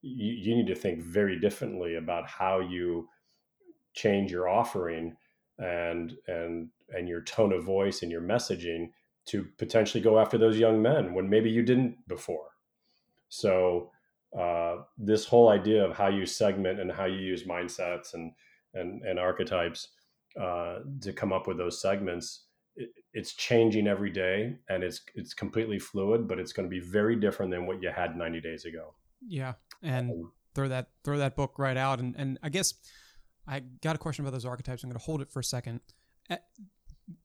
You, 0.03 0.33
you 0.33 0.57
need 0.57 0.67
to 0.67 0.75
think 0.75 1.03
very 1.03 1.39
differently 1.39 1.97
about 1.97 2.29
how 2.29 2.61
you 2.61 3.09
change 3.95 4.31
your 4.31 4.49
offering 4.49 5.17
and 5.59 6.15
and 6.27 6.69
and 6.91 7.09
your 7.09 7.23
tone 7.23 7.53
of 7.53 7.65
voice 7.65 8.03
and 8.03 8.11
your 8.11 8.21
messaging 8.21 8.91
to 9.25 9.47
potentially 9.57 10.03
go 10.03 10.19
after 10.19 10.37
those 10.37 10.59
young 10.59 10.83
men 10.83 11.15
when 11.15 11.31
maybe 11.31 11.49
you 11.49 11.63
didn't 11.63 11.97
before. 12.09 12.51
So 13.29 13.91
uh, 14.39 14.79
this 14.99 15.25
whole 15.25 15.49
idea 15.49 15.85
of 15.85 15.97
how 15.97 16.09
you 16.09 16.27
segment 16.27 16.81
and 16.81 16.91
how 16.91 17.05
you 17.05 17.19
use 17.19 17.45
mindsets 17.45 18.15
and 18.15 18.33
and, 18.75 19.03
and 19.03 19.19
archetypes 19.19 19.89
uh, 20.41 20.79
to 21.03 21.13
come 21.13 21.33
up 21.33 21.47
with 21.47 21.59
those 21.59 21.81
segments, 21.81 22.47
it, 22.75 22.89
it's 23.13 23.35
changing 23.35 23.87
every 23.87 24.11
day 24.11 24.57
and 24.69 24.83
it's 24.83 25.03
it's 25.15 25.35
completely 25.35 25.79
fluid, 25.79 26.27
but 26.27 26.39
it's 26.39 26.53
going 26.53 26.69
to 26.69 26.71
be 26.71 26.81
very 26.81 27.17
different 27.17 27.53
than 27.53 27.67
what 27.67 27.83
you 27.83 27.91
had 27.91 28.17
90 28.17 28.41
days 28.41 28.65
ago. 28.65 28.95
Yeah, 29.27 29.53
and 29.83 30.11
um, 30.11 30.33
throw 30.55 30.69
that 30.69 30.89
throw 31.05 31.19
that 31.19 31.37
book 31.37 31.59
right 31.59 31.77
out. 31.77 31.99
And 32.01 32.15
and 32.17 32.39
I 32.43 32.49
guess 32.49 32.75
I 33.47 33.61
got 33.61 33.97
a 33.97 33.99
question 33.99 34.25
about 34.25 34.33
those 34.33 34.45
archetypes. 34.45 34.83
I'm 34.83 34.91
going 34.91 34.99
to 34.99 35.05
hold 35.05 35.23
it 35.23 35.31
for 35.31 35.41
a 35.41 35.45
second. 35.45 35.81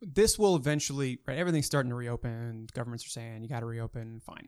this 0.02 0.40
will 0.40 0.56
eventually, 0.56 1.20
right? 1.28 1.38
Everything's 1.38 1.68
starting 1.68 1.90
to 1.90 1.96
reopen. 1.96 2.68
Governments 2.74 3.06
are 3.06 3.10
saying 3.10 3.44
you 3.44 3.50
got 3.50 3.62
to 3.62 3.66
reopen. 3.66 4.22
Fine. 4.26 4.48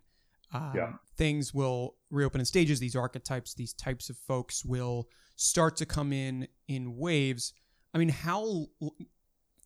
Um, 0.51 0.72
yeah. 0.75 0.94
Things 1.16 1.54
will 1.54 1.96
reopen 2.10 2.42
in 2.42 2.46
stages. 2.46 2.80
These 2.80 2.96
archetypes, 2.96 3.54
these 3.54 3.74
types 3.74 4.10
of 4.10 4.18
folks 4.18 4.66
will 4.66 5.08
start 5.36 5.78
to 5.78 5.86
come 5.86 6.12
in 6.12 6.48
in 6.68 6.98
waves. 6.98 7.54
I 7.94 7.98
mean, 7.98 8.10
how 8.10 8.66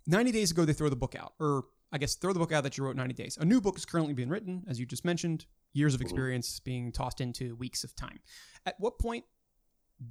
90 0.07 0.31
days 0.31 0.51
ago 0.51 0.65
they 0.65 0.73
throw 0.73 0.89
the 0.89 0.95
book 0.95 1.15
out, 1.15 1.33
or 1.39 1.65
I 1.91 1.97
guess 1.97 2.15
throw 2.15 2.33
the 2.33 2.39
book 2.39 2.51
out 2.51 2.63
that 2.63 2.77
you 2.77 2.83
wrote 2.83 2.95
90 2.95 3.13
days. 3.13 3.37
A 3.39 3.45
new 3.45 3.61
book 3.61 3.77
is 3.77 3.85
currently 3.85 4.13
being 4.13 4.29
written, 4.29 4.63
as 4.67 4.79
you 4.79 4.85
just 4.85 5.05
mentioned, 5.05 5.45
years 5.73 5.93
of 5.93 6.01
experience 6.01 6.59
being 6.59 6.91
tossed 6.91 7.19
into 7.19 7.55
weeks 7.55 7.83
of 7.83 7.95
time. 7.95 8.19
At 8.65 8.75
what 8.79 8.99
point 8.99 9.25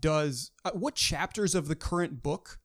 does, 0.01 0.51
uh, 0.65 0.73
what 0.73 0.95
chapters 0.95 1.55
of 1.55 1.69
the 1.69 1.77
current 1.77 2.23
book 2.23 2.59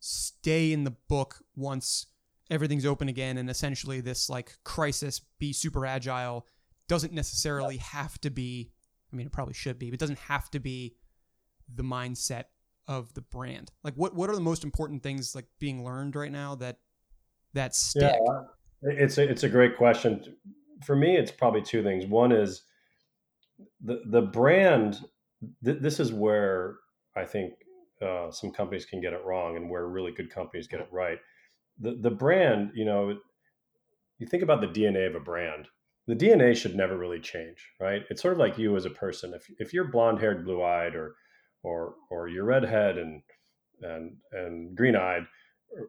stay 0.00 0.72
in 0.72 0.84
the 0.84 0.94
book 1.08 1.42
once 1.56 2.06
everything's 2.50 2.86
open 2.86 3.08
again 3.08 3.36
and 3.36 3.50
essentially 3.50 4.00
this 4.00 4.30
like 4.30 4.56
crisis, 4.64 5.20
be 5.38 5.52
super 5.52 5.84
agile, 5.84 6.46
doesn't 6.88 7.12
necessarily 7.12 7.76
have 7.78 8.18
to 8.20 8.30
be, 8.30 8.70
I 9.12 9.16
mean, 9.16 9.26
it 9.26 9.32
probably 9.32 9.54
should 9.54 9.78
be, 9.78 9.90
but 9.90 9.98
doesn't 9.98 10.18
have 10.20 10.50
to 10.52 10.60
be 10.60 10.96
the 11.74 11.82
mindset 11.82 12.44
of 12.86 13.12
the 13.14 13.20
brand? 13.20 13.70
Like 13.84 13.94
what 13.94 14.14
what 14.14 14.30
are 14.30 14.34
the 14.34 14.40
most 14.40 14.64
important 14.64 15.02
things 15.02 15.34
like 15.34 15.46
being 15.58 15.84
learned 15.84 16.16
right 16.16 16.32
now 16.32 16.54
that 16.56 16.78
that 17.52 17.74
stick? 17.74 18.14
Yeah, 18.26 18.42
it's 18.82 19.18
a, 19.18 19.28
it's 19.28 19.42
a 19.42 19.48
great 19.48 19.76
question. 19.76 20.36
For 20.84 20.96
me, 20.96 21.16
it's 21.16 21.30
probably 21.30 21.62
two 21.62 21.82
things. 21.82 22.06
One 22.06 22.32
is 22.32 22.62
the 23.80 24.02
the 24.06 24.22
brand. 24.22 25.00
Th- 25.64 25.78
this 25.80 26.00
is 26.00 26.12
where 26.12 26.76
I 27.16 27.24
think 27.24 27.54
uh, 28.02 28.30
some 28.30 28.50
companies 28.52 28.84
can 28.86 29.00
get 29.00 29.12
it 29.12 29.24
wrong, 29.24 29.56
and 29.56 29.68
where 29.70 29.86
really 29.88 30.12
good 30.12 30.30
companies 30.30 30.68
get 30.68 30.80
it 30.80 30.88
right. 30.90 31.18
The 31.80 31.98
the 32.00 32.10
brand, 32.10 32.72
you 32.74 32.84
know, 32.84 33.18
you 34.18 34.26
think 34.26 34.42
about 34.42 34.60
the 34.60 34.68
DNA 34.68 35.06
of 35.06 35.14
a 35.14 35.20
brand. 35.20 35.68
The 36.06 36.14
DNA 36.16 36.56
should 36.56 36.74
never 36.74 36.96
really 36.96 37.20
change, 37.20 37.68
right? 37.80 38.02
It's 38.08 38.22
sort 38.22 38.32
of 38.32 38.38
like 38.38 38.56
you 38.56 38.76
as 38.76 38.84
a 38.84 38.90
person. 38.90 39.34
If 39.34 39.50
if 39.58 39.74
you're 39.74 39.90
blonde 39.90 40.20
haired, 40.20 40.44
blue 40.44 40.62
eyed, 40.62 40.94
or 40.94 41.14
or 41.62 41.94
or 42.10 42.28
you're 42.28 42.44
redhead 42.44 42.98
and 42.98 43.22
and 43.82 44.16
and 44.32 44.76
green 44.76 44.96
eyed, 44.96 45.26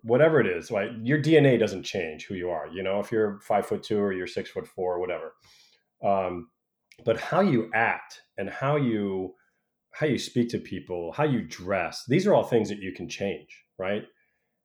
whatever 0.04 0.40
it 0.40 0.48
is, 0.48 0.72
right? 0.72 0.92
Your 1.02 1.22
DNA 1.22 1.60
doesn't 1.60 1.84
change 1.84 2.26
who 2.26 2.36
you 2.36 2.50
are. 2.50 2.68
You 2.68 2.84
know, 2.84 3.00
if 3.00 3.12
you're 3.12 3.40
five 3.42 3.66
foot 3.66 3.84
two 3.84 4.00
or 4.00 4.14
you're 4.14 4.28
six 4.28 4.50
foot 4.50 4.68
four 4.68 4.96
or 4.96 5.00
whatever. 5.00 5.34
Um, 6.04 6.50
but 7.06 7.20
how 7.20 7.42
you 7.42 7.70
act 7.74 8.22
and 8.38 8.50
how 8.50 8.76
you 8.76 9.36
how 9.92 10.06
you 10.06 10.20
speak 10.20 10.50
to 10.50 10.60
people, 10.60 11.12
how 11.12 11.24
you 11.24 11.42
dress, 11.42 12.04
these 12.08 12.28
are 12.28 12.34
all 12.34 12.44
things 12.44 12.70
that 12.70 12.78
you 12.78 12.94
can 12.94 13.10
change, 13.10 13.66
right? 13.78 14.04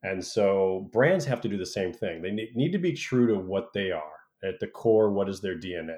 And 0.03 0.25
so 0.25 0.91
brands 0.93 1.25
have 1.25 1.41
to 1.41 1.49
do 1.49 1.57
the 1.57 1.65
same 1.65 1.93
thing. 1.93 2.21
They 2.21 2.31
need 2.55 2.73
to 2.73 2.79
be 2.79 2.93
true 2.93 3.27
to 3.29 3.39
what 3.39 3.73
they 3.73 3.91
are 3.91 4.03
at 4.45 4.61
the 4.61 4.67
core. 4.67 5.11
What 5.11 5.31
is 5.31 5.41
their 5.41 5.59
DNA? 5.59 5.97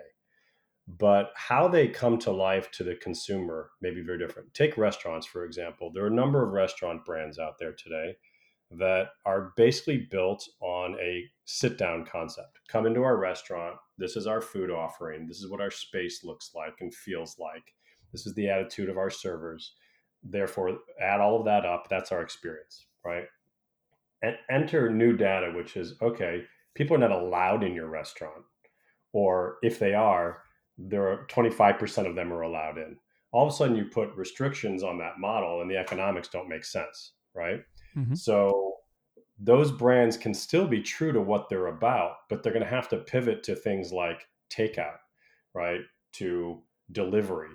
but 0.87 1.33
how 1.35 1.67
they 1.67 1.89
come 1.89 2.19
to 2.19 2.31
life 2.31 2.71
to 2.71 2.85
the 2.85 2.95
consumer 2.97 3.71
may 3.83 3.91
be 3.91 4.03
very 4.03 4.19
different. 4.19 4.53
Take 4.55 4.77
restaurants, 4.77 5.27
for 5.27 5.45
example. 5.45 5.91
There 5.93 6.05
are 6.05 6.09
a 6.09 6.15
number 6.15 6.45
of 6.45 6.53
restaurant 6.53 7.05
brands 7.05 7.39
out 7.39 7.59
there 7.59 7.73
today 7.73 8.17
that 8.71 9.09
are 9.25 9.53
basically 9.57 10.09
built 10.11 10.47
on 10.61 10.97
a 11.01 11.25
sit 11.45 11.79
down 11.79 12.05
concept. 12.05 12.59
Come 12.69 12.87
into 12.87 13.03
our 13.03 13.17
restaurant. 13.17 13.77
This 13.99 14.17
is 14.17 14.27
our 14.27 14.41
food 14.41 14.71
offering. 14.71 15.27
This 15.27 15.39
is 15.39 15.49
what 15.49 15.61
our 15.61 15.71
space 15.71 16.25
looks 16.25 16.51
like 16.55 16.75
and 16.81 16.93
feels 16.93 17.37
like. 17.39 17.75
This 18.13 18.27
is 18.27 18.35
the 18.35 18.49
attitude 18.49 18.89
of 18.89 18.99
our 18.99 19.11
servers. 19.11 19.75
Therefore, 20.23 20.79
add 21.01 21.21
all 21.21 21.39
of 21.39 21.45
that 21.47 21.65
up. 21.65 21.89
That's 21.89 22.11
our 22.11 22.23
experience, 22.23 22.87
right? 23.05 23.25
And 24.23 24.37
enter 24.51 24.91
new 24.91 25.17
data, 25.17 25.53
which 25.55 25.77
is 25.77 25.95
okay, 26.03 26.43
people 26.75 26.97
are 26.97 27.01
not 27.01 27.13
allowed 27.13 27.63
in 27.63 27.75
your 27.75 27.89
restaurant. 27.89 28.43
Or 29.13 29.59
if 29.63 29.79
they 29.79 29.95
are, 29.95 30.43
there 30.79 31.09
are 31.09 31.27
25% 31.29 32.09
of 32.09 32.17
them 32.17 32.33
are 32.33 32.43
allowed 32.43 32.79
in. 32.79 32.97
All 33.33 33.47
of 33.47 33.53
a 33.53 33.57
sudden, 33.57 33.77
you 33.77 33.87
put 33.87 34.15
restrictions 34.17 34.83
on 34.83 34.99
that 34.99 35.19
model, 35.19 35.61
and 35.61 35.71
the 35.71 35.77
economics 35.77 36.29
don't 36.29 36.49
make 36.49 36.65
sense, 36.65 37.13
right? 37.35 37.61
Mm-hmm. 37.97 38.15
So 38.15 38.75
those 39.38 39.71
brands 39.71 40.17
can 40.17 40.35
still 40.35 40.67
be 40.67 40.83
true 40.83 41.12
to 41.12 41.21
what 41.21 41.49
they're 41.49 41.67
about, 41.67 42.17
but 42.29 42.43
they're 42.43 42.53
going 42.53 42.65
to 42.65 42.71
have 42.71 42.88
to 42.91 42.99
pivot 42.99 43.43
to 43.45 43.55
things 43.55 43.93
like 43.93 44.26
takeout, 44.50 44.99
right? 45.55 45.81
To 46.15 46.62
delivery, 46.93 47.50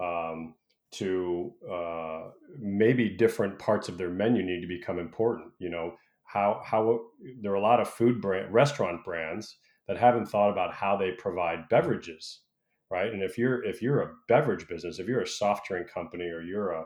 um, 0.00 0.54
to 0.92 1.52
uh, 1.70 2.30
maybe 2.58 3.08
different 3.08 3.58
parts 3.58 3.88
of 3.88 3.98
their 3.98 4.10
menu 4.10 4.42
need 4.42 4.60
to 4.60 4.66
become 4.66 4.98
important. 4.98 5.52
You 5.58 5.70
know 5.70 5.94
how 6.24 6.62
how 6.64 7.00
there 7.40 7.52
are 7.52 7.56
a 7.56 7.60
lot 7.60 7.80
of 7.80 7.88
food 7.88 8.20
brand 8.20 8.52
restaurant 8.52 9.04
brands 9.04 9.56
that 9.86 9.98
haven't 9.98 10.26
thought 10.26 10.50
about 10.50 10.72
how 10.72 10.96
they 10.96 11.12
provide 11.12 11.68
beverages 11.68 12.40
right? 12.90 13.12
And 13.12 13.22
if 13.22 13.36
you're 13.36 13.64
if 13.64 13.82
you're 13.82 14.02
a 14.02 14.12
beverage 14.28 14.68
business, 14.68 14.98
if 14.98 15.08
you're 15.08 15.22
a 15.22 15.26
soft 15.26 15.66
drink 15.66 15.90
company 15.92 16.26
or 16.26 16.42
you're 16.42 16.70
a, 16.70 16.84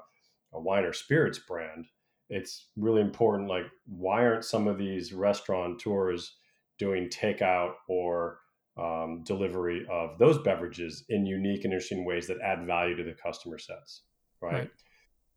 a 0.55 0.61
wine 0.61 0.85
or 0.85 0.93
spirits 0.93 1.39
brand, 1.39 1.87
it's 2.31 2.69
really 2.77 3.01
important. 3.01 3.49
Like, 3.49 3.67
why 3.87 4.25
aren't 4.25 4.45
some 4.45 4.69
of 4.69 4.79
these 4.79 5.13
restaurateurs 5.13 6.37
doing 6.79 7.09
takeout 7.09 7.73
or 7.89 8.39
um, 8.79 9.23
delivery 9.25 9.87
of 9.91 10.19
those 10.19 10.39
beverages 10.39 11.05
in 11.09 11.27
unique 11.27 11.65
and 11.65 11.73
interesting 11.73 12.05
ways 12.05 12.27
that 12.29 12.39
add 12.45 12.67
value 12.67 12.97
to 12.97 13.03
the 13.03 13.15
customer 13.15 13.59
sets, 13.59 14.03
right? 14.41 14.53
right. 14.53 14.71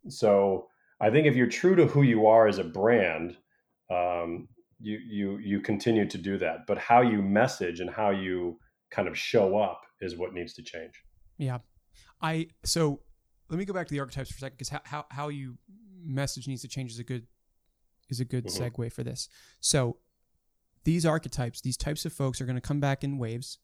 So 0.09 0.67
I 0.99 1.09
think 1.09 1.25
if 1.25 1.35
you're 1.35 1.47
true 1.47 1.75
to 1.75 1.87
who 1.87 2.03
you 2.03 2.27
are 2.27 2.47
as 2.47 2.59
a 2.59 2.63
brand, 2.63 3.37
um, 3.89 4.47
you 4.79 4.99
you 5.07 5.37
you 5.37 5.59
continue 5.59 6.07
to 6.07 6.17
do 6.17 6.37
that. 6.37 6.67
But 6.67 6.77
how 6.77 7.01
you 7.01 7.21
message 7.21 7.79
and 7.79 7.89
how 7.89 8.11
you 8.11 8.59
kind 8.89 9.07
of 9.07 9.17
show 9.17 9.57
up 9.57 9.81
is 10.01 10.17
what 10.17 10.33
needs 10.33 10.53
to 10.53 10.63
change. 10.63 10.93
Yeah. 11.37 11.59
I 12.21 12.47
so 12.63 13.01
let 13.49 13.57
me 13.57 13.65
go 13.65 13.73
back 13.73 13.87
to 13.87 13.93
the 13.93 13.99
archetypes 13.99 14.31
for 14.31 14.37
a 14.37 14.39
second 14.39 14.57
because 14.57 14.69
how, 14.69 14.81
how, 14.85 15.05
how 15.09 15.27
you 15.29 15.57
message 16.03 16.47
needs 16.47 16.61
to 16.61 16.67
change 16.67 16.91
is 16.91 16.99
a 16.99 17.03
good 17.03 17.27
is 18.09 18.19
a 18.19 18.25
good 18.25 18.45
mm-hmm. 18.45 18.63
segue 18.63 18.91
for 18.91 19.03
this. 19.03 19.29
So 19.59 19.97
these 20.83 21.05
archetypes, 21.05 21.61
these 21.61 21.77
types 21.77 22.05
of 22.05 22.13
folks 22.13 22.41
are 22.41 22.45
going 22.45 22.55
to 22.55 22.61
come 22.61 22.79
back 22.79 23.03
in 23.03 23.17
waves. 23.17 23.57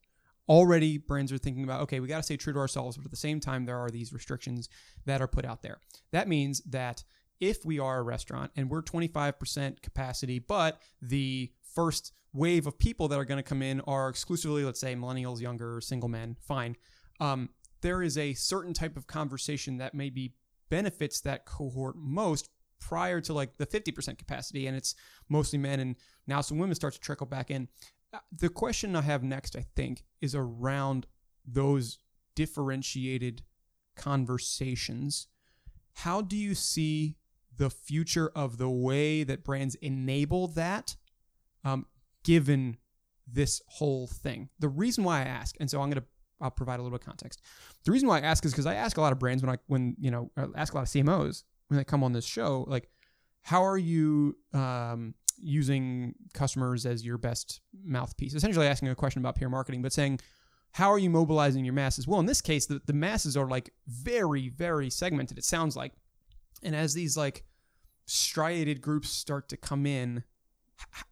Already 0.48 0.98
brands 0.98 1.34
are 1.34 1.38
thinking 1.38 1.64
about, 1.64 1.82
okay, 1.82 2.00
we 2.00 2.08
got 2.08 2.18
to 2.18 2.24
stay 2.24 2.38
true 2.38 2.54
to 2.54 2.60
ourselves, 2.60 2.96
but 2.96 3.06
at 3.06 3.12
the 3.12 3.18
same 3.18 3.42
time, 3.42 3.66
there 3.66 3.78
are 3.78 3.90
these 3.90 4.14
restrictions 4.14 4.70
that 5.06 5.22
are 5.22 5.28
put 5.28 5.46
out 5.46 5.62
there. 5.62 5.80
That 6.12 6.30
means 6.30 6.62
that 6.62 7.04
if 7.40 7.66
we 7.66 7.80
are 7.80 8.00
a 8.00 8.04
restaurant 8.04 8.52
and 8.56 8.70
we're 8.70 8.82
25% 8.82 9.82
capacity, 9.82 10.40
but 10.40 10.82
the 11.02 11.52
first 11.76 12.14
wave 12.34 12.66
of 12.66 12.80
people 12.80 13.08
that 13.10 13.20
are 13.20 13.26
going 13.26 13.38
to 13.38 13.44
come 13.44 13.62
in 13.62 13.82
are 13.82 14.10
exclusively, 14.10 14.64
let's 14.64 14.80
say, 14.80 14.96
millennials, 14.96 15.42
younger, 15.42 15.82
single 15.82 16.10
men, 16.10 16.38
fine. 16.40 16.78
Um, 17.20 17.50
there 17.82 18.02
is 18.02 18.18
a 18.18 18.34
certain 18.34 18.74
type 18.74 18.96
of 18.96 19.08
conversation 19.08 19.78
that 19.78 19.94
maybe 19.94 20.34
benefits 20.70 21.22
that 21.22 21.46
cohort 21.46 21.96
most 21.98 22.50
prior 22.80 23.20
to 23.22 23.34
like 23.34 23.58
the 23.58 23.66
50% 23.66 24.18
capacity, 24.18 24.68
and 24.68 24.78
it's 24.78 24.96
mostly 25.30 25.60
men, 25.60 25.80
and 25.80 25.96
now 26.28 26.42
some 26.42 26.60
women 26.60 26.76
start 26.76 26.94
to 26.94 27.00
trickle 27.00 27.28
back 27.28 27.50
in. 27.50 27.68
Uh, 28.14 28.20
the 28.32 28.50
question 28.50 28.96
I 28.96 29.02
have 29.02 29.24
next, 29.24 29.56
I 29.56 29.66
think, 29.76 30.04
is 30.22 30.36
around 30.36 31.08
those 31.46 32.00
differentiated 32.36 33.44
conversations. 33.96 35.28
How 35.94 36.22
do 36.22 36.38
you 36.38 36.54
see 36.54 37.18
the 37.58 37.70
future 37.70 38.32
of 38.36 38.58
the 38.58 38.70
way 38.70 39.24
that 39.24 39.44
brands 39.44 39.76
enable 39.76 40.48
that 40.50 40.96
um, 41.64 41.86
given 42.24 42.78
this 43.26 43.62
whole 43.68 44.08
thing. 44.08 44.50
The 44.60 44.70
reason 44.70 45.04
why 45.04 45.20
I 45.20 45.26
ask, 45.26 45.56
and 45.60 45.70
so 45.70 45.82
I'm 45.82 45.90
going 45.90 46.02
to 46.02 46.08
I'll 46.40 46.52
provide 46.52 46.80
a 46.80 46.84
little 46.84 46.98
bit 46.98 47.02
of 47.02 47.08
context. 47.08 47.42
The 47.84 47.92
reason 47.92 48.08
why 48.08 48.20
I 48.20 48.22
ask 48.22 48.46
is 48.46 48.52
because 48.52 48.66
I 48.66 48.76
ask 48.76 48.98
a 48.98 49.02
lot 49.02 49.12
of 49.12 49.20
brands 49.20 49.44
when 49.44 49.54
I 49.54 49.58
when 49.68 49.96
you 50.00 50.12
know 50.12 50.32
I 50.38 50.46
ask 50.56 50.74
a 50.74 50.78
lot 50.78 50.84
of 50.84 50.90
CMOs 50.90 51.44
when 51.68 51.78
they 51.78 51.84
come 51.84 52.04
on 52.04 52.14
this 52.14 52.26
show, 52.26 52.66
like 52.68 52.90
how 53.44 53.64
are 53.64 53.78
you 53.78 54.38
um, 54.54 55.14
using 55.42 56.14
customers 56.34 56.86
as 56.86 57.06
your 57.06 57.18
best 57.18 57.62
mouthpiece? 57.84 58.34
Essentially 58.34 58.68
asking 58.68 58.90
a 58.90 58.96
question 58.96 59.22
about 59.22 59.36
peer 59.36 59.50
marketing, 59.50 59.82
but 59.82 59.94
saying 59.94 60.20
how 60.72 60.92
are 60.92 61.00
you 61.00 61.10
mobilizing 61.10 61.66
your 61.66 61.74
masses? 61.74 62.08
Well, 62.08 62.20
in 62.20 62.26
this 62.26 62.42
case, 62.42 62.66
the, 62.66 62.82
the 62.86 62.94
masses 62.94 63.36
are 63.36 63.48
like 63.48 63.72
very 63.88 64.50
very 64.50 64.90
segmented. 64.90 65.38
It 65.38 65.44
sounds 65.44 65.76
like, 65.76 65.94
and 66.62 66.76
as 66.76 66.94
these 66.94 67.18
like 67.18 67.44
striated 68.06 68.82
groups 68.82 69.10
start 69.10 69.50
to 69.50 69.58
come 69.58 69.86
in, 69.86 70.24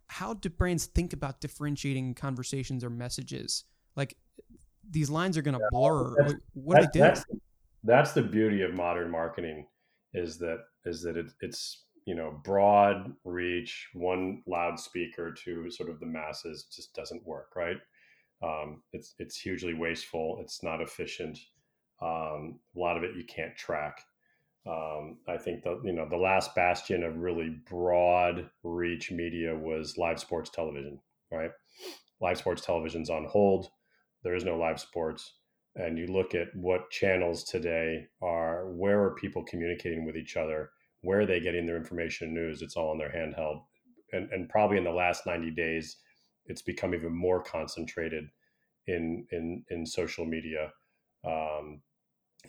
how 0.08 0.34
do 0.34 0.48
brands 0.48 0.86
think 0.86 1.12
about 1.12 1.40
differentiating 1.40 2.14
conversations 2.14 2.84
or 2.84 2.90
messages? 2.90 3.64
Like 3.96 4.16
these 4.90 5.10
lines 5.10 5.36
are 5.36 5.42
going 5.42 5.54
to 5.54 5.60
yeah, 5.60 5.68
blur. 5.70 6.14
What 6.54 6.76
do 6.76 6.82
they 6.82 6.88
do? 6.92 6.98
That's, 7.00 7.24
that's, 7.84 8.12
the 8.12 8.22
beauty 8.22 8.62
of 8.62 8.74
modern 8.74 9.10
marketing 9.10 9.66
is 10.14 10.38
that 10.38 10.58
is 10.84 11.02
that 11.02 11.16
it, 11.16 11.26
it's 11.40 11.84
you 12.04 12.14
know 12.14 12.40
broad 12.44 13.12
reach, 13.24 13.88
one 13.94 14.42
loudspeaker 14.46 15.32
to 15.32 15.70
sort 15.70 15.90
of 15.90 16.00
the 16.00 16.06
masses 16.06 16.66
just 16.74 16.94
doesn't 16.94 17.26
work, 17.26 17.52
right? 17.56 17.76
Um, 18.42 18.82
it's 18.92 19.14
it's 19.18 19.36
hugely 19.36 19.74
wasteful. 19.74 20.38
It's 20.42 20.62
not 20.62 20.80
efficient. 20.80 21.38
Um, 22.00 22.60
a 22.76 22.78
lot 22.78 22.96
of 22.96 23.04
it 23.04 23.16
you 23.16 23.24
can't 23.24 23.56
track. 23.56 24.02
Um, 24.66 25.18
I 25.28 25.36
think 25.36 25.62
the 25.62 25.80
you 25.84 25.92
know 25.92 26.08
the 26.08 26.16
last 26.16 26.54
bastion 26.54 27.02
of 27.04 27.18
really 27.18 27.50
broad 27.68 28.50
reach 28.62 29.10
media 29.10 29.54
was 29.54 29.96
live 29.96 30.18
sports 30.18 30.50
television, 30.50 30.98
right? 31.30 31.50
Live 32.20 32.38
sports 32.38 32.64
television's 32.64 33.10
on 33.10 33.26
hold. 33.26 33.70
There 34.26 34.34
is 34.34 34.44
no 34.44 34.58
live 34.58 34.80
sports, 34.80 35.34
and 35.76 35.96
you 35.96 36.08
look 36.08 36.34
at 36.34 36.48
what 36.56 36.90
channels 36.90 37.44
today 37.44 38.08
are. 38.20 38.68
Where 38.72 39.00
are 39.04 39.14
people 39.14 39.44
communicating 39.44 40.04
with 40.04 40.16
each 40.16 40.36
other? 40.36 40.70
Where 41.02 41.20
are 41.20 41.26
they 41.26 41.38
getting 41.38 41.64
their 41.64 41.76
information 41.76 42.26
and 42.26 42.34
news? 42.34 42.60
It's 42.60 42.74
all 42.74 42.90
on 42.90 42.98
their 42.98 43.12
handheld, 43.12 43.60
and 44.10 44.28
and 44.32 44.48
probably 44.48 44.78
in 44.78 44.82
the 44.82 44.90
last 44.90 45.26
ninety 45.26 45.52
days, 45.52 45.98
it's 46.46 46.60
become 46.60 46.92
even 46.92 47.16
more 47.16 47.40
concentrated 47.40 48.24
in 48.88 49.28
in 49.30 49.64
in 49.70 49.86
social 49.86 50.26
media. 50.26 50.72
Um, 51.24 51.82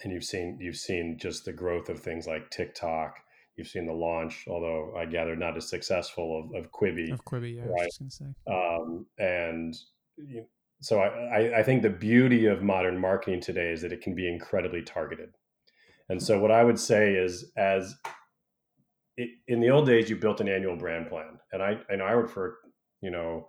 and 0.04 0.12
you've 0.12 0.24
seen 0.24 0.58
you've 0.60 0.78
seen 0.78 1.20
just 1.20 1.46
the 1.46 1.54
growth 1.54 1.90
of 1.90 2.00
things 2.00 2.26
like 2.26 2.50
TikTok. 2.50 3.20
You've 3.56 3.68
seen 3.68 3.86
the 3.86 3.94
launch, 3.94 4.46
although 4.48 4.96
I 4.98 5.06
gather 5.06 5.36
not 5.36 5.58
as 5.58 5.70
successful 5.70 6.50
of, 6.56 6.66
of 6.66 6.72
Quibi. 6.72 7.14
Of 7.14 7.24
Quibi, 7.24 7.58
yeah. 7.58 7.66
Right? 7.66 7.82
I 7.82 7.86
was 7.86 7.98
just 8.00 8.20
gonna 8.20 8.34
say. 8.34 8.52
Um, 8.52 9.06
and 9.20 9.76
you, 10.18 10.48
so 10.82 11.00
I, 11.00 11.60
I 11.60 11.64
think 11.64 11.82
the 11.82 11.90
beauty 11.90 12.46
of 12.46 12.62
modern 12.62 13.00
marketing 13.00 13.42
today 13.42 13.72
is 13.72 13.82
that 13.82 13.92
it 13.92 14.02
can 14.02 14.14
be 14.14 14.28
incredibly 14.28 14.82
targeted. 14.82 15.30
And 16.10 16.22
so 16.22 16.40
what 16.40 16.52
I 16.52 16.64
would 16.64 16.80
say 16.80 17.16
is, 17.16 17.52
as 17.58 17.96
it, 19.18 19.30
in 19.48 19.60
the 19.60 19.70
old 19.70 19.88
days, 19.88 20.10
you 20.10 20.16
built 20.16 20.40
an 20.40 20.48
annual 20.48 20.78
brand 20.78 21.10
plan, 21.10 21.40
and 21.52 21.62
I 21.62 21.78
and 21.90 22.02
I 22.02 22.16
would 22.16 22.30
for 22.30 22.60
you 23.02 23.12
know 23.12 23.48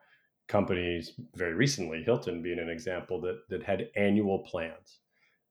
companies 0.48 1.12
very 1.34 1.54
recently, 1.54 2.02
Hilton 2.02 2.42
being 2.42 2.58
an 2.58 2.70
example 2.70 3.20
that 3.20 3.40
that 3.50 3.62
had 3.62 3.88
annual 3.96 4.40
plans 4.40 5.00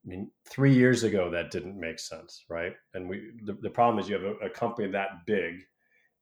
I 0.05 0.09
mean, 0.09 0.31
three 0.49 0.73
years 0.73 1.03
ago 1.03 1.29
that 1.31 1.51
didn't 1.51 1.79
make 1.79 1.99
sense, 1.99 2.45
right? 2.49 2.73
And 2.93 3.09
we 3.09 3.31
the, 3.43 3.53
the 3.61 3.69
problem 3.69 3.99
is 3.99 4.09
you 4.09 4.15
have 4.15 4.23
a, 4.23 4.45
a, 4.45 4.49
company 4.49 4.89
that 4.89 5.25
big 5.25 5.55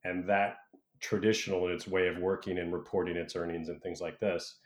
and 0.04 0.28
that 0.28 0.58
traditional 1.02 1.68
in 1.68 1.74
its 1.74 1.88
way 1.88 2.08
of 2.08 2.18
working 2.18 2.58
and 2.58 2.74
reporting 2.74 3.16
its 3.16 3.36
earnings 3.36 3.70
and 3.70 3.82
things 3.82 4.02
like 4.02 4.20
this 4.20 4.58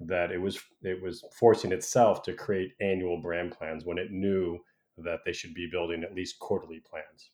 that 0.00 0.30
it 0.30 0.38
was 0.38 0.58
it 0.82 1.02
was 1.02 1.24
forcing 1.38 1.72
itself 1.72 2.22
to 2.22 2.32
create 2.32 2.72
annual 2.80 3.20
brand 3.20 3.52
plans 3.56 3.84
when 3.84 3.98
it 3.98 4.12
knew 4.12 4.58
that 4.98 5.20
they 5.24 5.32
should 5.32 5.54
be 5.54 5.68
building 5.70 6.02
at 6.02 6.14
least 6.14 6.38
quarterly 6.38 6.80
plans. 6.80 7.30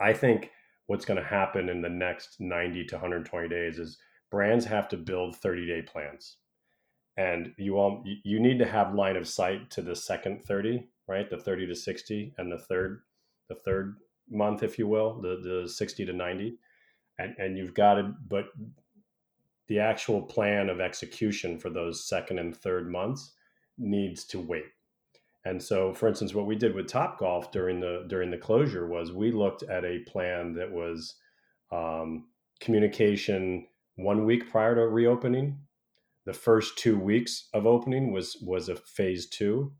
I 0.00 0.12
think 0.12 0.50
what's 0.86 1.04
going 1.04 1.20
to 1.20 1.26
happen 1.26 1.68
in 1.68 1.82
the 1.82 1.88
next 1.88 2.40
90 2.40 2.84
to 2.86 2.94
120 2.96 3.48
days 3.48 3.78
is 3.78 3.98
brands 4.30 4.64
have 4.64 4.88
to 4.88 4.96
build 4.96 5.36
30 5.36 5.66
day 5.66 5.82
plans. 5.82 6.36
And 7.16 7.52
you 7.58 7.76
all 7.78 8.04
you 8.24 8.38
need 8.38 8.58
to 8.58 8.66
have 8.66 8.94
line 8.94 9.16
of 9.16 9.26
sight 9.26 9.70
to 9.72 9.82
the 9.82 9.96
second 9.96 10.44
30 10.44 10.88
right? 11.08 11.28
The 11.28 11.38
30 11.38 11.66
to 11.68 11.74
60 11.74 12.34
and 12.38 12.52
the 12.52 12.58
third 12.58 13.00
the 13.48 13.56
third 13.56 13.96
month 14.30 14.62
if 14.62 14.78
you 14.78 14.86
will 14.86 15.20
the 15.20 15.62
the 15.62 15.68
60 15.68 16.04
to 16.04 16.12
90 16.12 16.58
and 17.18 17.34
and 17.38 17.56
you've 17.56 17.74
got 17.74 17.94
to 17.94 18.12
but 18.28 18.46
the 19.68 19.78
actual 19.78 20.22
plan 20.22 20.68
of 20.68 20.80
execution 20.80 21.58
for 21.58 21.70
those 21.70 22.08
second 22.08 22.38
and 22.38 22.56
third 22.56 22.90
months 22.90 23.34
needs 23.78 24.24
to 24.24 24.40
wait 24.40 24.66
and 25.44 25.62
so 25.62 25.92
for 25.92 26.08
instance 26.08 26.34
what 26.34 26.46
we 26.46 26.56
did 26.56 26.74
with 26.74 26.88
top 26.88 27.18
golf 27.18 27.52
during 27.52 27.80
the 27.80 28.04
during 28.08 28.30
the 28.30 28.36
closure 28.36 28.86
was 28.86 29.12
we 29.12 29.30
looked 29.30 29.62
at 29.64 29.84
a 29.84 30.00
plan 30.00 30.52
that 30.54 30.70
was 30.70 31.14
um, 31.70 32.26
communication 32.60 33.66
one 33.96 34.24
week 34.24 34.50
prior 34.50 34.74
to 34.74 34.88
reopening 34.88 35.58
the 36.28 36.34
first 36.34 36.76
two 36.76 36.98
weeks 36.98 37.48
of 37.54 37.66
opening 37.66 38.12
was 38.12 38.36
was 38.42 38.68
a 38.68 38.76
phase 38.76 39.26
two. 39.30 39.72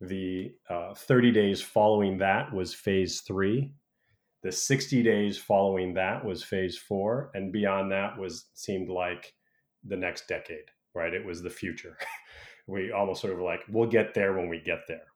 The 0.00 0.54
uh, 0.70 0.94
30 0.94 1.32
days 1.32 1.60
following 1.60 2.16
that 2.16 2.50
was 2.50 2.72
phase 2.72 3.20
three. 3.20 3.74
The 4.42 4.52
60 4.52 5.02
days 5.02 5.38
following 5.38 5.94
that 5.94 6.24
was 6.24 6.42
phase 6.42 6.76
four, 6.76 7.30
and 7.34 7.52
beyond 7.52 7.92
that 7.92 8.18
was 8.18 8.46
seemed 8.54 8.88
like 8.88 9.34
the 9.84 9.96
next 9.96 10.26
decade. 10.28 10.70
Right, 10.94 11.14
it 11.14 11.24
was 11.24 11.42
the 11.42 11.50
future. 11.50 11.96
we 12.66 12.92
almost 12.92 13.22
sort 13.22 13.32
of 13.32 13.40
like 13.40 13.60
we'll 13.68 13.88
get 13.88 14.14
there 14.14 14.34
when 14.34 14.48
we 14.48 14.60
get 14.60 14.80
there. 14.88 15.06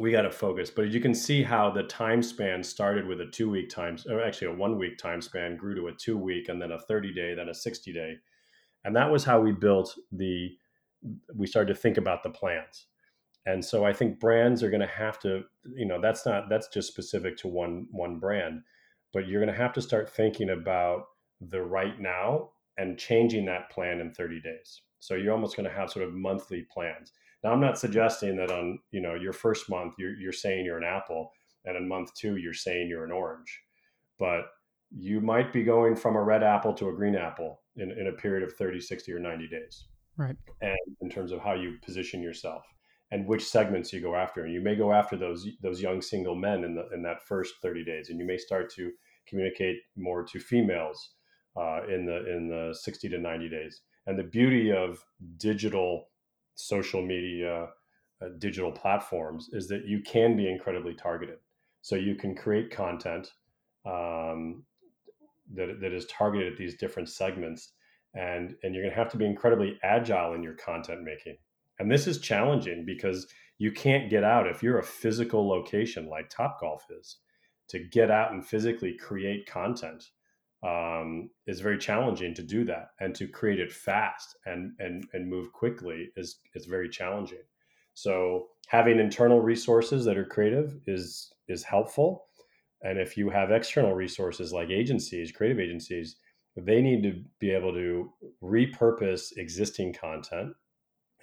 We 0.00 0.10
got 0.10 0.22
to 0.22 0.30
focus, 0.30 0.70
but 0.70 0.88
you 0.88 1.00
can 1.00 1.14
see 1.14 1.42
how 1.42 1.70
the 1.70 1.82
time 1.82 2.22
span 2.22 2.62
started 2.62 3.06
with 3.06 3.20
a 3.20 3.26
two 3.26 3.50
week 3.50 3.68
time, 3.68 3.98
or 4.08 4.22
actually 4.22 4.48
a 4.48 4.56
one 4.56 4.78
week 4.78 4.96
time 4.96 5.20
span, 5.20 5.56
grew 5.56 5.74
to 5.74 5.88
a 5.88 5.92
two 5.92 6.16
week, 6.16 6.48
and 6.48 6.62
then 6.62 6.72
a 6.72 6.78
30 6.78 7.12
day, 7.12 7.34
then 7.34 7.50
a 7.50 7.54
60 7.54 7.92
day 7.92 8.16
and 8.84 8.96
that 8.96 9.10
was 9.10 9.24
how 9.24 9.40
we 9.40 9.52
built 9.52 9.94
the 10.10 10.50
we 11.34 11.46
started 11.46 11.74
to 11.74 11.80
think 11.80 11.96
about 11.96 12.22
the 12.22 12.30
plans 12.30 12.86
and 13.46 13.64
so 13.64 13.84
i 13.84 13.92
think 13.92 14.20
brands 14.20 14.62
are 14.62 14.70
going 14.70 14.80
to 14.80 14.86
have 14.86 15.18
to 15.18 15.42
you 15.74 15.86
know 15.86 16.00
that's 16.00 16.24
not 16.26 16.48
that's 16.48 16.68
just 16.68 16.88
specific 16.88 17.36
to 17.36 17.48
one 17.48 17.86
one 17.90 18.18
brand 18.18 18.62
but 19.12 19.28
you're 19.28 19.40
going 19.40 19.54
to 19.54 19.62
have 19.62 19.72
to 19.74 19.82
start 19.82 20.10
thinking 20.10 20.50
about 20.50 21.04
the 21.40 21.60
right 21.60 22.00
now 22.00 22.50
and 22.78 22.98
changing 22.98 23.44
that 23.46 23.70
plan 23.70 24.00
in 24.00 24.12
30 24.12 24.40
days. 24.40 24.82
So 25.00 25.14
you're 25.14 25.32
almost 25.32 25.56
going 25.56 25.68
to 25.68 25.76
have 25.76 25.90
sort 25.90 26.06
of 26.06 26.14
monthly 26.14 26.66
plans. 26.72 27.12
Now 27.44 27.52
i'm 27.52 27.60
not 27.60 27.78
suggesting 27.78 28.36
that 28.36 28.52
on 28.52 28.78
you 28.92 29.00
know 29.00 29.14
your 29.14 29.32
first 29.32 29.68
month 29.68 29.94
you're, 29.98 30.14
you're 30.14 30.32
saying 30.32 30.64
you're 30.64 30.78
an 30.78 30.84
apple 30.84 31.32
and 31.64 31.76
in 31.76 31.88
month 31.88 32.14
two 32.14 32.36
you're 32.36 32.54
saying 32.54 32.88
you're 32.88 33.04
an 33.04 33.10
orange. 33.10 33.60
But 34.18 34.44
you 34.90 35.20
might 35.20 35.52
be 35.52 35.64
going 35.64 35.96
from 35.96 36.16
a 36.16 36.22
red 36.22 36.42
apple 36.42 36.72
to 36.74 36.88
a 36.88 36.92
green 36.92 37.16
apple 37.16 37.62
in, 37.76 37.90
in 37.90 38.06
a 38.06 38.12
period 38.12 38.44
of 38.44 38.54
30 38.54 38.80
60 38.80 39.12
or 39.12 39.18
90 39.18 39.48
days. 39.48 39.86
Right. 40.16 40.36
And 40.60 40.78
in 41.00 41.10
terms 41.10 41.32
of 41.32 41.40
how 41.40 41.54
you 41.54 41.78
position 41.84 42.22
yourself 42.22 42.64
and 43.12 43.26
which 43.26 43.46
segments 43.46 43.92
you 43.92 44.00
go 44.00 44.16
after. 44.16 44.44
And 44.44 44.52
you 44.52 44.62
may 44.62 44.74
go 44.74 44.92
after 44.92 45.16
those 45.16 45.46
those 45.60 45.80
young 45.80 46.02
single 46.02 46.34
men 46.34 46.64
in 46.64 46.74
the 46.74 46.88
in 46.92 47.02
that 47.02 47.22
first 47.22 47.54
30 47.62 47.84
days 47.84 48.08
and 48.08 48.18
you 48.18 48.26
may 48.26 48.38
start 48.38 48.72
to 48.74 48.90
communicate 49.28 49.76
more 49.96 50.24
to 50.24 50.40
females 50.40 51.10
uh, 51.56 51.82
in 51.88 52.06
the 52.06 52.34
in 52.34 52.48
the 52.48 52.74
60 52.74 53.08
to 53.10 53.18
90 53.18 53.48
days. 53.48 53.82
And 54.06 54.18
the 54.18 54.24
beauty 54.24 54.72
of 54.72 55.04
digital 55.36 56.08
social 56.54 57.02
media 57.02 57.68
uh, 58.22 58.28
digital 58.38 58.72
platforms 58.72 59.50
is 59.52 59.68
that 59.68 59.84
you 59.84 60.00
can 60.00 60.36
be 60.36 60.50
incredibly 60.50 60.94
targeted. 60.94 61.38
So 61.82 61.96
you 61.96 62.14
can 62.14 62.34
create 62.34 62.70
content 62.70 63.32
um, 63.84 64.64
that, 65.54 65.80
that 65.80 65.92
is 65.92 66.06
targeted 66.06 66.52
at 66.52 66.58
these 66.58 66.76
different 66.76 67.10
segments 67.10 67.72
and 68.14 68.54
and 68.62 68.74
you're 68.74 68.84
going 68.84 68.94
to 68.94 68.98
have 68.98 69.10
to 69.10 69.18
be 69.18 69.26
incredibly 69.26 69.78
agile 69.82 70.32
in 70.34 70.42
your 70.42 70.54
content 70.54 71.02
making 71.02 71.36
and 71.82 71.90
this 71.90 72.06
is 72.06 72.20
challenging 72.20 72.84
because 72.86 73.26
you 73.58 73.72
can't 73.72 74.08
get 74.08 74.24
out 74.24 74.46
if 74.46 74.62
you're 74.62 74.78
a 74.78 74.84
physical 74.84 75.48
location 75.48 76.08
like 76.08 76.30
top 76.30 76.60
golf 76.60 76.86
is. 76.98 77.18
To 77.70 77.78
get 77.78 78.10
out 78.10 78.32
and 78.32 78.44
physically 78.44 78.96
create 78.96 79.46
content 79.46 80.04
um, 80.62 81.30
is 81.46 81.60
very 81.60 81.78
challenging 81.78 82.34
to 82.34 82.42
do 82.42 82.64
that. 82.64 82.88
And 83.00 83.14
to 83.16 83.26
create 83.26 83.60
it 83.60 83.72
fast 83.72 84.36
and 84.46 84.72
and 84.78 85.04
and 85.12 85.28
move 85.28 85.52
quickly 85.52 86.10
is 86.16 86.38
is 86.54 86.66
very 86.66 86.88
challenging. 86.88 87.42
So 87.94 88.46
having 88.68 88.98
internal 88.98 89.40
resources 89.40 90.04
that 90.04 90.16
are 90.16 90.24
creative 90.24 90.78
is 90.86 91.32
is 91.48 91.64
helpful. 91.64 92.26
And 92.82 92.98
if 92.98 93.16
you 93.16 93.30
have 93.30 93.50
external 93.50 93.94
resources 93.94 94.52
like 94.52 94.70
agencies, 94.70 95.32
creative 95.32 95.60
agencies, 95.60 96.16
they 96.56 96.80
need 96.82 97.02
to 97.02 97.22
be 97.38 97.50
able 97.50 97.72
to 97.72 98.12
repurpose 98.42 99.36
existing 99.36 99.94
content. 99.94 100.52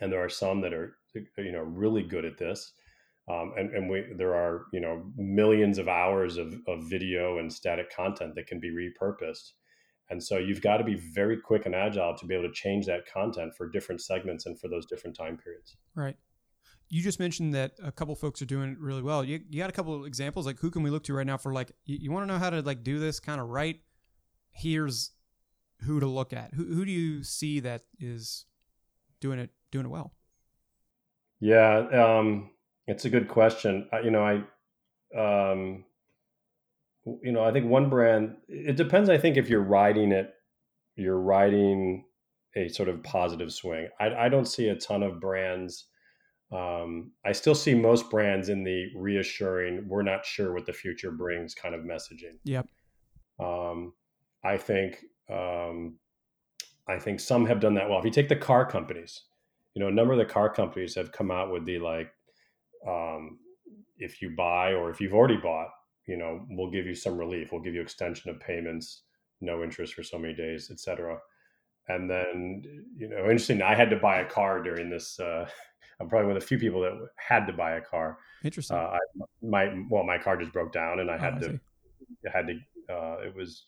And 0.01 0.11
there 0.11 0.23
are 0.23 0.29
some 0.29 0.61
that 0.61 0.73
are, 0.73 0.97
you 1.37 1.51
know, 1.51 1.61
really 1.61 2.03
good 2.03 2.25
at 2.25 2.37
this. 2.37 2.73
Um, 3.29 3.53
and, 3.57 3.71
and 3.75 3.89
we, 3.89 4.05
there 4.17 4.33
are, 4.33 4.65
you 4.73 4.79
know, 4.79 5.03
millions 5.15 5.77
of 5.77 5.87
hours 5.87 6.37
of, 6.37 6.55
of 6.67 6.89
video 6.89 7.37
and 7.37 7.51
static 7.51 7.93
content 7.95 8.33
that 8.35 8.47
can 8.47 8.59
be 8.59 8.71
repurposed. 8.71 9.51
And 10.09 10.23
so 10.23 10.37
you've 10.37 10.61
got 10.61 10.77
to 10.77 10.83
be 10.83 10.95
very 10.95 11.37
quick 11.39 11.67
and 11.67 11.75
agile 11.75 12.17
to 12.17 12.25
be 12.25 12.33
able 12.33 12.47
to 12.47 12.53
change 12.53 12.87
that 12.87 13.05
content 13.05 13.53
for 13.55 13.69
different 13.69 14.01
segments 14.01 14.47
and 14.47 14.59
for 14.59 14.67
those 14.67 14.87
different 14.87 15.15
time 15.15 15.37
periods. 15.37 15.77
Right 15.93 16.17
you 16.89 17.03
just 17.03 17.19
mentioned 17.19 17.53
that 17.53 17.73
a 17.83 17.91
couple 17.91 18.15
folks 18.15 18.41
are 18.41 18.45
doing 18.45 18.71
it 18.71 18.79
really 18.79 19.03
well. 19.03 19.23
You, 19.23 19.39
you 19.49 19.59
got 19.59 19.69
a 19.69 19.73
couple 19.73 20.05
examples 20.05 20.45
like 20.45 20.59
who 20.59 20.71
can 20.71 20.81
we 20.81 20.89
look 20.89 21.03
to 21.03 21.13
right 21.13 21.25
now 21.25 21.37
for 21.37 21.53
like 21.53 21.71
you, 21.85 21.97
you 22.01 22.11
want 22.11 22.27
to 22.27 22.33
know 22.33 22.39
how 22.39 22.49
to 22.49 22.61
like 22.61 22.83
do 22.83 22.99
this 22.99 23.19
kind 23.19 23.39
of 23.39 23.47
right? 23.47 23.79
Here's 24.51 25.11
who 25.81 25.99
to 25.99 26.07
look 26.07 26.33
at. 26.33 26.53
Who 26.55 26.65
who 26.65 26.85
do 26.85 26.91
you 26.91 27.23
see 27.23 27.59
that 27.61 27.83
is 27.99 28.45
doing 29.21 29.39
it 29.39 29.51
doing 29.71 29.85
it 29.85 29.89
well? 29.89 30.13
Yeah, 31.39 31.77
um, 31.93 32.51
it's 32.87 33.05
a 33.05 33.09
good 33.09 33.27
question. 33.27 33.87
I, 33.91 33.99
you 34.01 34.11
know, 34.11 34.23
I 34.23 34.35
um, 35.17 35.85
you 37.23 37.31
know, 37.31 37.43
I 37.43 37.51
think 37.51 37.65
one 37.65 37.89
brand. 37.89 38.35
It 38.47 38.75
depends. 38.75 39.09
I 39.09 39.17
think 39.17 39.37
if 39.37 39.49
you're 39.49 39.63
riding 39.63 40.11
it, 40.11 40.33
you're 40.95 41.19
riding 41.19 42.05
a 42.55 42.67
sort 42.69 42.89
of 42.89 43.01
positive 43.03 43.53
swing. 43.53 43.87
I, 43.99 44.13
I 44.25 44.29
don't 44.29 44.47
see 44.47 44.67
a 44.69 44.75
ton 44.75 45.03
of 45.03 45.19
brands 45.19 45.85
um, 46.51 47.11
I 47.23 47.31
still 47.31 47.53
see 47.53 47.75
most 47.75 48.09
brands 48.09 48.49
in 48.49 48.63
the 48.63 48.87
reassuring, 48.95 49.87
we're 49.87 50.01
not 50.01 50.25
sure 50.25 50.53
what 50.53 50.65
the 50.65 50.73
future 50.73 51.11
brings 51.11 51.53
kind 51.53 51.75
of 51.75 51.81
messaging. 51.81 52.37
Yep. 52.43 52.67
Um, 53.39 53.93
I 54.43 54.57
think 54.57 55.03
um, 55.29 55.97
I 56.87 56.97
think 56.97 57.19
some 57.19 57.45
have 57.45 57.59
done 57.59 57.75
that 57.75 57.87
well. 57.87 57.99
If 57.99 58.05
you 58.05 58.11
take 58.11 58.29
the 58.29 58.35
car 58.35 58.65
companies, 58.65 59.21
you 59.73 59.81
know, 59.81 59.87
a 59.87 59.91
number 59.91 60.13
of 60.13 60.19
the 60.19 60.25
car 60.25 60.49
companies 60.51 60.95
have 60.95 61.11
come 61.11 61.31
out 61.31 61.51
with 61.51 61.65
the 61.65 61.79
like, 61.79 62.11
um, 62.87 63.39
if 63.97 64.21
you 64.21 64.35
buy 64.35 64.73
or 64.73 64.89
if 64.89 64.99
you've 65.01 65.13
already 65.13 65.37
bought, 65.37 65.69
you 66.07 66.17
know, 66.17 66.45
we'll 66.49 66.71
give 66.71 66.87
you 66.87 66.95
some 66.95 67.17
relief. 67.17 67.51
We'll 67.51 67.61
give 67.61 67.75
you 67.75 67.81
extension 67.81 68.31
of 68.31 68.39
payments, 68.39 69.03
no 69.41 69.63
interest 69.63 69.93
for 69.93 70.03
so 70.03 70.17
many 70.17 70.33
days, 70.33 70.71
etc. 70.71 71.19
And 71.87 72.09
then, 72.09 72.63
you 72.97 73.09
know, 73.09 73.17
interesting. 73.17 73.61
I 73.61 73.75
had 73.75 73.89
to 73.91 73.97
buy 73.97 74.19
a 74.19 74.25
car 74.25 74.61
during 74.61 74.89
this. 74.89 75.19
Uh, 75.19 75.47
I'm 76.01 76.07
probably 76.07 76.27
one 76.27 76.37
of 76.37 76.41
the 76.41 76.47
few 76.47 76.57
people 76.57 76.81
that 76.81 76.93
had 77.17 77.45
to 77.47 77.53
buy 77.53 77.71
a 77.71 77.81
car. 77.81 78.17
Interesting. 78.43 78.77
Uh, 78.77 78.97
I, 78.97 78.99
my 79.41 79.83
well, 79.89 80.03
my 80.03 80.17
car 80.17 80.37
just 80.37 80.53
broke 80.53 80.71
down, 80.71 81.01
and 81.01 81.11
I 81.11 81.17
had 81.17 81.43
oh, 81.43 81.47
to 81.47 81.59
I 82.25 82.37
had 82.37 82.47
to. 82.47 82.93
Uh, 82.93 83.17
it 83.25 83.35
was 83.35 83.65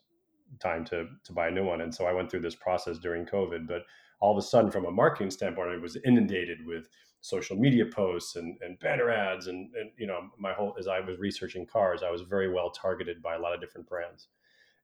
time 0.60 0.86
to 0.86 1.08
to 1.26 1.34
buy 1.34 1.50
a 1.50 1.52
new 1.52 1.66
one, 1.66 1.82
and 1.82 1.94
so 1.94 2.06
I 2.06 2.14
went 2.14 2.32
through 2.32 2.40
this 2.40 2.56
process 2.56 3.00
during 3.00 3.26
COVID. 3.26 3.68
But 3.68 3.82
all 4.22 4.32
of 4.32 4.44
a 4.44 4.48
sudden, 4.48 4.72
from 4.72 4.86
a 4.86 4.92
marketing 4.92 5.32
standpoint, 5.32 5.70
I 5.70 5.78
was 5.78 5.98
inundated 6.06 6.66
with 6.66 6.88
social 7.20 7.56
media 7.56 7.86
posts 7.86 8.36
and, 8.36 8.58
and 8.62 8.80
banner 8.80 9.10
ads, 9.10 9.48
and 9.48 9.70
and 9.76 9.92
you 9.98 10.08
know, 10.08 10.30
my 10.40 10.54
whole 10.54 10.76
as 10.80 10.88
I 10.88 11.00
was 11.00 11.20
researching 11.20 11.66
cars, 11.66 12.02
I 12.04 12.12
was 12.12 12.22
very 12.22 12.52
well 12.52 12.72
targeted 12.72 13.22
by 13.22 13.36
a 13.36 13.40
lot 13.40 13.54
of 13.54 13.60
different 13.60 13.88
brands, 13.88 14.28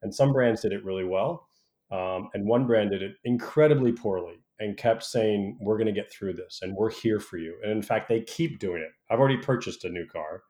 and 0.02 0.14
some 0.14 0.34
brands 0.34 0.62
did 0.62 0.74
it 0.74 0.84
really 0.84 1.06
well, 1.06 1.48
um, 1.92 2.30
and 2.34 2.46
one 2.46 2.68
brand 2.68 2.92
did 2.92 3.02
it 3.02 3.16
incredibly 3.24 3.92
poorly 3.94 4.40
and 4.60 4.78
kept 4.78 5.04
saying, 5.04 5.58
We're 5.62 5.78
going 5.78 5.88
to 5.88 5.94
get 5.94 6.12
through 6.12 6.34
this 6.34 6.60
and 6.62 6.76
we're 6.76 6.92
here 6.92 7.20
for 7.20 7.38
you. 7.38 7.56
And 7.64 7.72
in 7.72 7.82
fact, 7.82 8.10
they 8.10 8.22
keep 8.22 8.60
doing 8.60 8.82
it. 8.82 8.92
I've 9.10 9.20
already 9.20 9.38
purchased 9.38 9.86
a 9.86 9.90
new 9.90 10.06
car. 10.06 10.44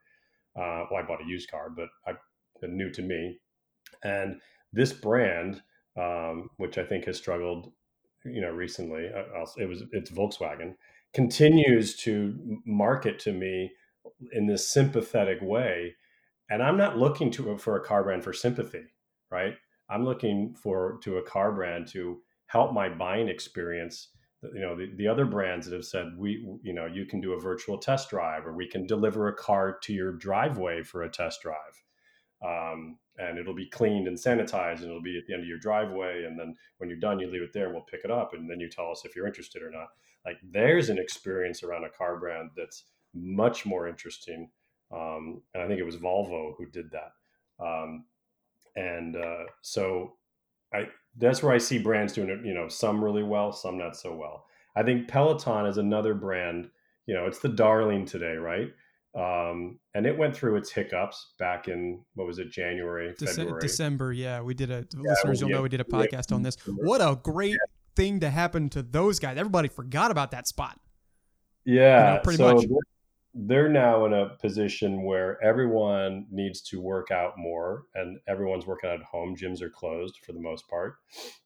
Uh, 0.56 0.86
well, 0.89 1.04
I 1.04 1.08
bought 1.08 1.21
a 1.21 1.28
used 1.28 1.52
car, 1.52 1.69
but 1.69 1.89
I, 2.08 2.13
new 2.63 2.89
to 2.91 3.02
me. 3.02 3.39
And 4.04 4.41
this 4.73 4.91
brand, 4.93 5.62
um, 5.97 6.50
which 6.58 6.78
I 6.78 6.84
think 6.84 7.06
has 7.06 7.17
struggled, 7.17 7.71
you 8.25 8.41
know, 8.41 8.51
recently, 8.51 9.08
uh, 9.08 9.45
it 9.58 9.67
was 9.67 9.84
it's 9.91 10.12
Volkswagen, 10.12 10.75
continues 11.13 11.95
to 11.97 12.62
market 12.65 13.19
to 13.19 13.32
me 13.32 13.71
in 14.32 14.47
this 14.47 14.69
sympathetic 14.69 15.39
way. 15.41 15.95
And 16.49 16.63
I'm 16.63 16.77
not 16.77 16.97
looking 16.97 17.30
to 17.32 17.58
for 17.58 17.75
a 17.75 17.84
car 17.84 18.03
brand 18.03 18.23
for 18.23 18.34
sympathy, 18.34 18.84
right? 19.30 19.56
I'm 19.89 20.06
looking 20.06 20.56
for 20.56 20.99
to 21.03 21.17
a 21.17 21.23
car 21.23 21.51
brand 21.51 21.88
to 21.89 22.19
help 22.47 22.73
my 22.73 22.89
buying 22.89 23.27
experience 23.27 24.10
you 24.53 24.62
know 24.62 24.75
the, 24.75 24.91
the 24.95 25.08
other 25.08 25.25
brands 25.25 25.65
that 25.65 25.75
have 25.75 25.86
said 25.86 26.13
we 26.17 26.45
you 26.63 26.73
know 26.73 26.86
you 26.86 27.06
can 27.06 27.19
do 27.19 27.34
a 27.34 27.39
virtual 27.39 27.77
test 27.77 28.10
drive 28.10 28.45
or 28.45 28.53
we 28.53 28.67
can 28.67 28.86
deliver 28.86 29.27
a 29.27 29.36
car 29.36 29.77
to 29.82 29.93
your 29.93 30.13
driveway 30.13 30.84
for 30.84 31.03
a 31.03 31.10
test 31.10 31.41
drive 31.41 31.84
um, 32.45 32.97
and 33.17 33.38
it'll 33.38 33.56
be 33.56 33.69
cleaned 33.69 34.08
and 34.08 34.17
sanitized 34.17 34.78
and 34.80 34.89
it'll 34.89 35.02
be 35.02 35.17
at 35.17 35.26
the 35.26 35.34
end 35.34 35.41
of 35.41 35.47
your 35.47 35.58
driveway 35.58 36.26
and 36.26 36.39
then 36.39 36.56
when 36.78 36.89
you're 36.89 37.00
done 37.00 37.19
you 37.19 37.30
leave 37.30 37.41
it 37.41 37.54
there 37.54 37.65
and 37.65 37.73
we'll 37.73 37.84
pick 37.84 38.02
it 38.04 38.12
up 38.12 38.34
and 38.34 38.50
then 38.50 38.60
you 38.60 38.69
tell 38.69 38.91
us 38.91 39.04
if 39.06 39.15
you're 39.15 39.28
interested 39.28 39.63
or 39.63 39.71
not 39.71 39.88
like 40.26 40.38
there's 40.52 40.89
an 40.89 40.97
experience 40.97 41.63
around 41.63 41.84
a 41.84 41.89
car 41.89 42.17
brand 42.17 42.50
that's 42.56 42.84
much 43.13 43.65
more 43.65 43.88
interesting 43.88 44.50
um, 44.91 45.41
and 45.54 45.63
i 45.63 45.67
think 45.67 45.80
it 45.80 45.86
was 45.86 45.97
volvo 45.97 46.54
who 46.58 46.65
did 46.67 46.91
that 46.91 47.13
um, 47.60 48.06
and 48.76 49.15
uh, 49.15 49.43
so 49.62 50.13
I 50.73 50.88
that's 51.17 51.41
where 51.41 51.54
I 51.54 51.58
see 51.58 51.80
brands 51.80 52.13
doing 52.13 52.30
it. 52.30 52.45
You 52.45 52.54
know, 52.54 52.67
some 52.67 53.04
really 53.04 53.23
well, 53.23 53.52
some 53.52 53.78
not 53.78 53.97
so 53.97 54.15
well. 54.15 54.45
I 54.76 54.84
think 54.84 55.08
Peloton 55.08 55.65
is 55.65 55.78
another 55.78 56.13
brand. 56.13 56.69
You 57.08 57.15
know, 57.15 57.26
it's 57.26 57.39
the 57.39 57.50
darling 57.50 58.06
today, 58.06 58.36
right? 58.36 58.71
Um, 59.17 59.80
and 59.95 60.06
it 60.06 60.15
went 60.15 60.36
through 60.36 60.58
its 60.58 60.71
hiccups 60.71 61.34
back 61.39 61.67
in 61.67 62.03
what 62.13 62.27
was 62.27 62.38
it, 62.38 62.51
January, 62.51 63.13
Dece- 63.13 63.36
February, 63.36 63.62
December. 63.62 64.13
Yeah, 64.13 64.41
we 64.41 64.53
did 64.53 64.69
a 64.69 64.86
yeah, 64.93 65.01
listeners. 65.01 65.41
You'll 65.41 65.49
yeah, 65.49 65.56
know 65.56 65.62
we 65.63 65.69
did 65.69 65.82
a 65.82 65.86
podcast 65.86 66.30
yeah. 66.30 66.36
on 66.36 66.43
this. 66.43 66.56
What 66.67 67.01
a 67.01 67.19
great 67.21 67.58
thing 67.95 68.19
to 68.19 68.30
happen 68.30 68.69
to 68.69 68.84
those 68.84 69.19
guys. 69.19 69.38
Everybody 69.38 69.69
forgot 69.69 70.12
about 70.12 70.32
that 70.32 70.47
spot. 70.47 70.80
Yeah, 71.65 72.12
you 72.12 72.15
know, 72.15 72.21
pretty 72.23 72.38
so 72.38 72.53
much 72.53 72.65
they're 73.39 73.69
now 73.69 74.06
in 74.06 74.13
a 74.13 74.30
position 74.41 75.03
where 75.03 75.41
everyone 75.43 76.25
needs 76.32 76.62
to 76.62 76.82
work 76.82 77.12
out 77.12 77.38
more 77.38 77.84
and 77.93 78.17
everyone's 78.27 78.65
working 78.65 78.89
out 78.89 78.99
at 78.99 79.06
home 79.06 79.36
gyms 79.36 79.62
are 79.62 79.69
closed 79.69 80.17
for 80.25 80.32
the 80.32 80.39
most 80.39 80.67
part 80.67 80.95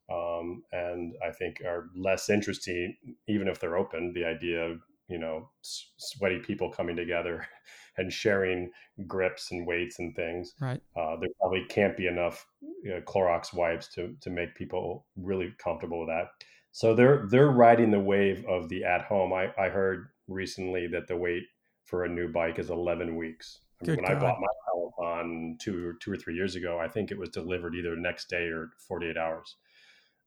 um, 0.10 0.64
and 0.72 1.14
i 1.26 1.32
think 1.32 1.62
are 1.66 1.90
less 1.96 2.30
interesting 2.30 2.96
even 3.28 3.48
if 3.48 3.60
they're 3.60 3.78
open 3.78 4.14
the 4.14 4.24
idea 4.24 4.62
of 4.62 4.80
you 5.12 5.20
know 5.20 5.50
sweaty 5.62 6.40
people 6.40 6.72
coming 6.72 6.96
together 6.96 7.46
and 7.98 8.12
sharing 8.12 8.72
grips 9.06 9.52
and 9.52 9.68
weights 9.68 10.00
and 10.00 10.16
things 10.16 10.54
right 10.60 10.82
uh, 10.96 11.16
there 11.20 11.30
probably 11.40 11.66
can't 11.70 11.98
be 11.98 12.08
enough 12.08 12.46
you 12.84 12.92
know, 12.92 13.02
clorox 13.02 13.54
wipes 13.54 13.88
to 13.94 14.16
to 14.22 14.30
make 14.30 14.56
people 14.56 15.06
really 15.16 15.54
comfortable 15.64 16.00
with 16.00 16.10
that 16.10 16.28
so 16.72 16.96
they're 16.96 17.28
they're 17.30 17.52
riding 17.52 17.92
the 17.92 18.00
wave 18.00 18.46
of 18.48 18.70
the 18.70 18.84
at 18.84 19.02
home 19.02 19.34
i 19.34 19.52
i 19.60 19.68
heard 19.68 20.08
recently 20.28 20.88
that 20.88 21.08
the 21.08 21.16
wait 21.16 21.44
for 21.86 22.06
a 22.06 22.10
new 22.10 22.32
bike 22.32 22.58
is 22.60 22.70
11 22.70 23.16
weeks. 23.16 23.60
I 23.82 23.88
mean, 23.88 23.98
when 23.98 24.06
God. 24.06 24.18
I 24.18 24.20
bought 24.20 24.40
my 24.40 24.48
Peloton 24.66 25.58
two, 25.60 25.94
two 26.02 26.12
or 26.12 26.16
three 26.16 26.36
years 26.36 26.56
ago, 26.56 26.80
I 26.80 26.88
think 26.88 27.12
it 27.12 27.18
was 27.18 27.30
delivered 27.30 27.76
either 27.76 27.96
next 27.96 28.30
day 28.30 28.46
or 28.46 28.70
48 28.88 29.18
hours. 29.18 29.56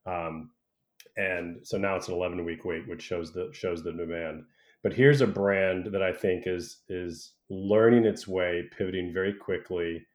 Um, 0.05 0.51
and 1.17 1.65
so 1.65 1.77
now 1.77 1.95
it's 1.95 2.07
an 2.07 2.13
11 2.13 2.45
week 2.45 2.65
wait, 2.65 2.87
which 2.87 3.01
shows 3.01 3.31
the 3.31 3.49
shows 3.53 3.83
the 3.83 3.93
demand. 3.93 4.43
But 4.85 4.93
here's 4.93 5.21
a 5.21 5.25
brand 5.25 5.87
that 5.93 6.03
I 6.03 6.13
think 6.13 6.43
is 6.45 6.83
is 6.87 7.33
learning 7.49 8.05
its 8.05 8.27
way, 8.27 8.69
pivoting 8.77 9.11
very 9.11 9.33
quickly, 9.33 10.05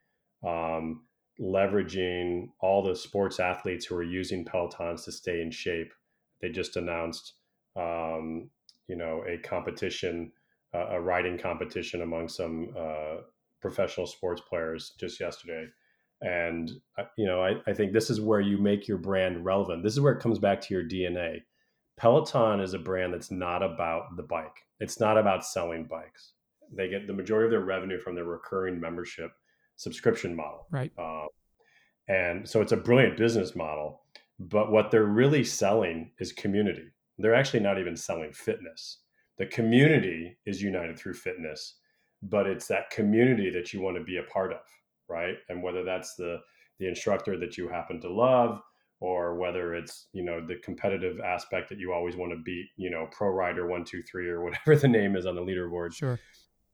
um, 0.46 1.06
leveraging 1.40 2.50
all 2.61 2.80
the 2.80 2.94
sports 2.94 3.40
athletes 3.40 3.85
who 3.85 3.96
are 3.96 4.04
using 4.04 4.44
Pelotons 4.44 5.04
to 5.06 5.11
stay 5.11 5.42
in 5.42 5.50
shape. 5.50 5.92
They 6.40 6.50
just 6.50 6.76
announced, 6.76 7.33
um, 7.74 8.48
you 8.87 8.94
know, 8.94 9.24
a 9.28 9.38
competition 9.38 10.30
a 10.72 11.00
riding 11.00 11.37
competition 11.37 12.02
among 12.02 12.28
some 12.28 12.72
uh, 12.78 13.22
professional 13.61 14.06
sports 14.06 14.40
players 14.48 14.94
just 15.00 15.18
yesterday. 15.18 15.66
And, 16.20 16.70
uh, 16.96 17.06
you 17.18 17.26
know, 17.26 17.42
I, 17.42 17.54
I 17.66 17.72
think 17.72 17.92
this 17.92 18.09
is 18.09 18.20
where 18.20 18.40
you 18.40 18.56
make 18.56 18.87
your 18.87 18.98
brand 18.98 19.44
relevant. 19.44 19.83
This 19.83 19.94
is 19.94 20.00
where 20.00 20.12
it 20.12 20.22
comes 20.22 20.38
back 20.38 20.61
to 20.61 20.74
your 20.74 20.85
DNA. 20.85 21.40
Peloton 22.01 22.61
is 22.61 22.75
a 22.75 22.79
brand 22.79 23.13
that's 23.13 23.31
not 23.31 23.63
about 23.63 24.17
the 24.17 24.23
bike, 24.23 24.67
it's 24.81 25.01
not 25.01 25.19
about 25.19 25.45
selling 25.45 25.85
bikes. 25.85 26.33
They 26.73 26.89
get 26.89 27.07
the 27.07 27.13
majority 27.13 27.47
of 27.47 27.51
their 27.51 27.67
revenue 27.67 27.99
from 27.99 28.15
their 28.15 28.25
recurring 28.25 28.81
membership 28.81 29.33
subscription 29.77 30.35
model. 30.37 30.67
Right. 30.71 30.93
Uh, 30.97 31.27
and 32.09 32.49
so 32.49 32.61
it's 32.61 32.73
a 32.73 32.77
brilliant 32.77 33.17
business 33.17 33.57
model. 33.57 34.03
But 34.39 34.71
what 34.71 34.91
they're 34.91 35.05
really 35.05 35.45
selling 35.45 36.13
is 36.21 36.33
community. 36.33 36.87
They're 37.19 37.35
actually 37.35 37.61
not 37.61 37.79
even 37.79 37.97
selling 37.97 38.33
fitness 38.33 38.99
the 39.41 39.47
community 39.47 40.37
is 40.45 40.63
united 40.63 40.99
through 40.99 41.15
fitness 41.15 41.77
but 42.23 42.47
it's 42.47 42.69
that 42.69 42.91
community 42.91 43.51
that 43.51 43.73
you 43.73 43.81
want 43.81 43.97
to 43.97 44.05
be 44.05 44.19
a 44.19 44.31
part 44.31 44.53
of 44.53 44.61
right 45.09 45.37
and 45.49 45.63
whether 45.63 45.83
that's 45.83 46.15
the 46.15 46.39
the 46.79 46.87
instructor 46.87 47.39
that 47.39 47.57
you 47.57 47.67
happen 47.67 48.01
to 48.01 48.13
love 48.13 48.61
or 49.01 49.35
whether 49.37 49.75
it's 49.75 50.07
you 50.13 50.23
know 50.23 50.45
the 50.45 50.57
competitive 50.57 51.21
aspect 51.21 51.69
that 51.69 51.79
you 51.79 51.93
always 51.93 52.17
want 52.17 52.33
to 52.33 52.43
beat 52.45 52.67
you 52.77 52.91
know 52.91 53.07
pro 53.11 53.29
rider 53.29 53.67
one 53.67 53.85
two 53.85 54.03
three 54.03 54.29
or 54.29 54.43
whatever 54.45 54.77
the 54.77 54.89
name 54.89 55.17
is 55.17 55.27
on 55.27 55.35
the 55.35 55.43
leaderboard 55.43 55.95
sure 55.95 56.19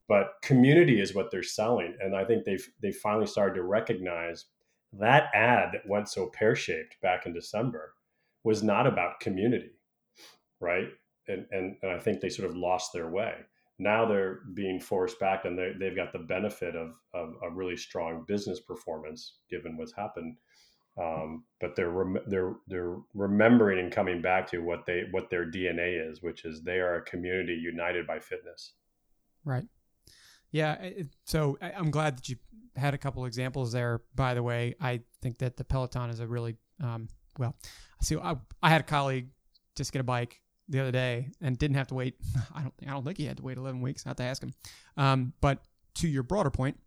but 0.09 0.35
community 0.43 1.01
is 1.01 1.15
what 1.15 1.31
they're 1.31 1.43
selling 1.43 1.97
and 2.01 2.17
i 2.17 2.25
think 2.25 2.45
they've 2.45 2.69
they 2.83 2.93
finally 2.93 3.27
started 3.27 3.55
to 3.55 3.63
recognize 3.63 4.47
that 4.93 5.25
ad 5.35 5.71
that 5.73 5.89
went 5.89 6.09
so 6.09 6.31
pear-shaped 6.33 6.97
back 7.03 7.27
in 7.27 7.33
december 7.33 7.95
was 8.45 8.63
not 8.63 8.87
about 8.87 9.21
community 9.21 9.73
right 10.61 10.89
and, 11.29 11.47
and, 11.51 11.77
and 11.83 11.91
I 11.93 11.99
think 11.99 12.21
they 12.21 12.29
sort 12.29 12.49
of 12.49 12.57
lost 12.57 12.93
their 12.93 13.11
way. 13.11 13.35
Now 13.79 14.07
they're 14.07 14.41
being 14.55 14.81
forced 14.81 15.21
back, 15.21 15.45
and 15.45 15.59
they, 15.59 15.73
they've 15.79 15.97
got 15.97 16.13
the 16.13 16.19
benefit 16.21 16.75
of, 16.75 16.95
of 17.13 17.35
a 17.43 17.51
really 17.51 17.77
strong 17.77 18.25
business 18.27 18.61
performance 18.61 19.35
given 19.51 19.77
what's 19.77 19.93
happened. 19.93 20.37
Um, 20.99 21.45
but 21.61 21.77
they're 21.77 21.91
rem- 21.91 22.25
they're 22.27 22.55
they're 22.67 22.97
remembering 23.15 23.79
and 23.81 23.93
coming 23.93 24.23
back 24.23 24.47
to 24.51 24.59
what 24.59 24.87
they 24.87 25.05
what 25.11 25.29
their 25.29 25.45
DNA 25.45 26.11
is, 26.11 26.23
which 26.23 26.45
is 26.45 26.63
they 26.63 26.79
are 26.79 26.97
a 26.97 27.03
community 27.03 27.55
united 27.55 28.07
by 28.07 28.19
fitness. 28.19 28.73
Right. 29.45 29.65
Yeah. 30.53 30.91
So 31.25 31.59
I'm 31.61 31.91
glad 31.91 32.17
that 32.19 32.29
you 32.29 32.37
had 32.77 32.95
a 32.95 32.99
couple 32.99 33.25
examples 33.27 33.73
there. 33.73 34.03
By 34.15 34.35
the 34.35 34.43
way, 34.43 34.75
I 34.81 35.01
think 35.23 35.39
that 35.39 35.57
the 35.57 35.65
Peloton 35.65 36.11
is 36.11 36.21
a 36.21 36.27
really 36.27 36.57
um, 36.83 37.09
well. 37.39 37.55
See, 38.03 38.17
I, 38.17 38.37
I 38.63 38.71
had 38.71 38.81
a 38.81 38.85
colleague 38.85 39.29
just 39.75 39.93
get 39.93 40.01
a 40.01 40.05
bike 40.05 40.41
the 40.69 40.81
other 40.81 40.93
day 40.93 41.31
and 41.41 41.59
didn't 41.59 41.77
have 41.77 41.89
to 41.89 41.95
wait. 41.95 42.15
I 42.55 42.63
don't 42.63 42.77
think 42.77 42.91
I 42.91 42.95
don't 42.95 43.05
think 43.05 43.19
he 43.19 43.27
had 43.27 43.37
to 43.37 43.43
wait 43.43 43.59
11 43.59 43.81
weeks. 43.81 44.05
I 44.07 44.11
have 44.11 44.17
to 44.17 44.25
ask 44.25 44.43
him. 44.43 44.53
Um, 44.97 45.33
but 45.41 45.63
to 45.97 46.09
your 46.09 46.23
broader 46.23 46.51
point, 46.51 46.79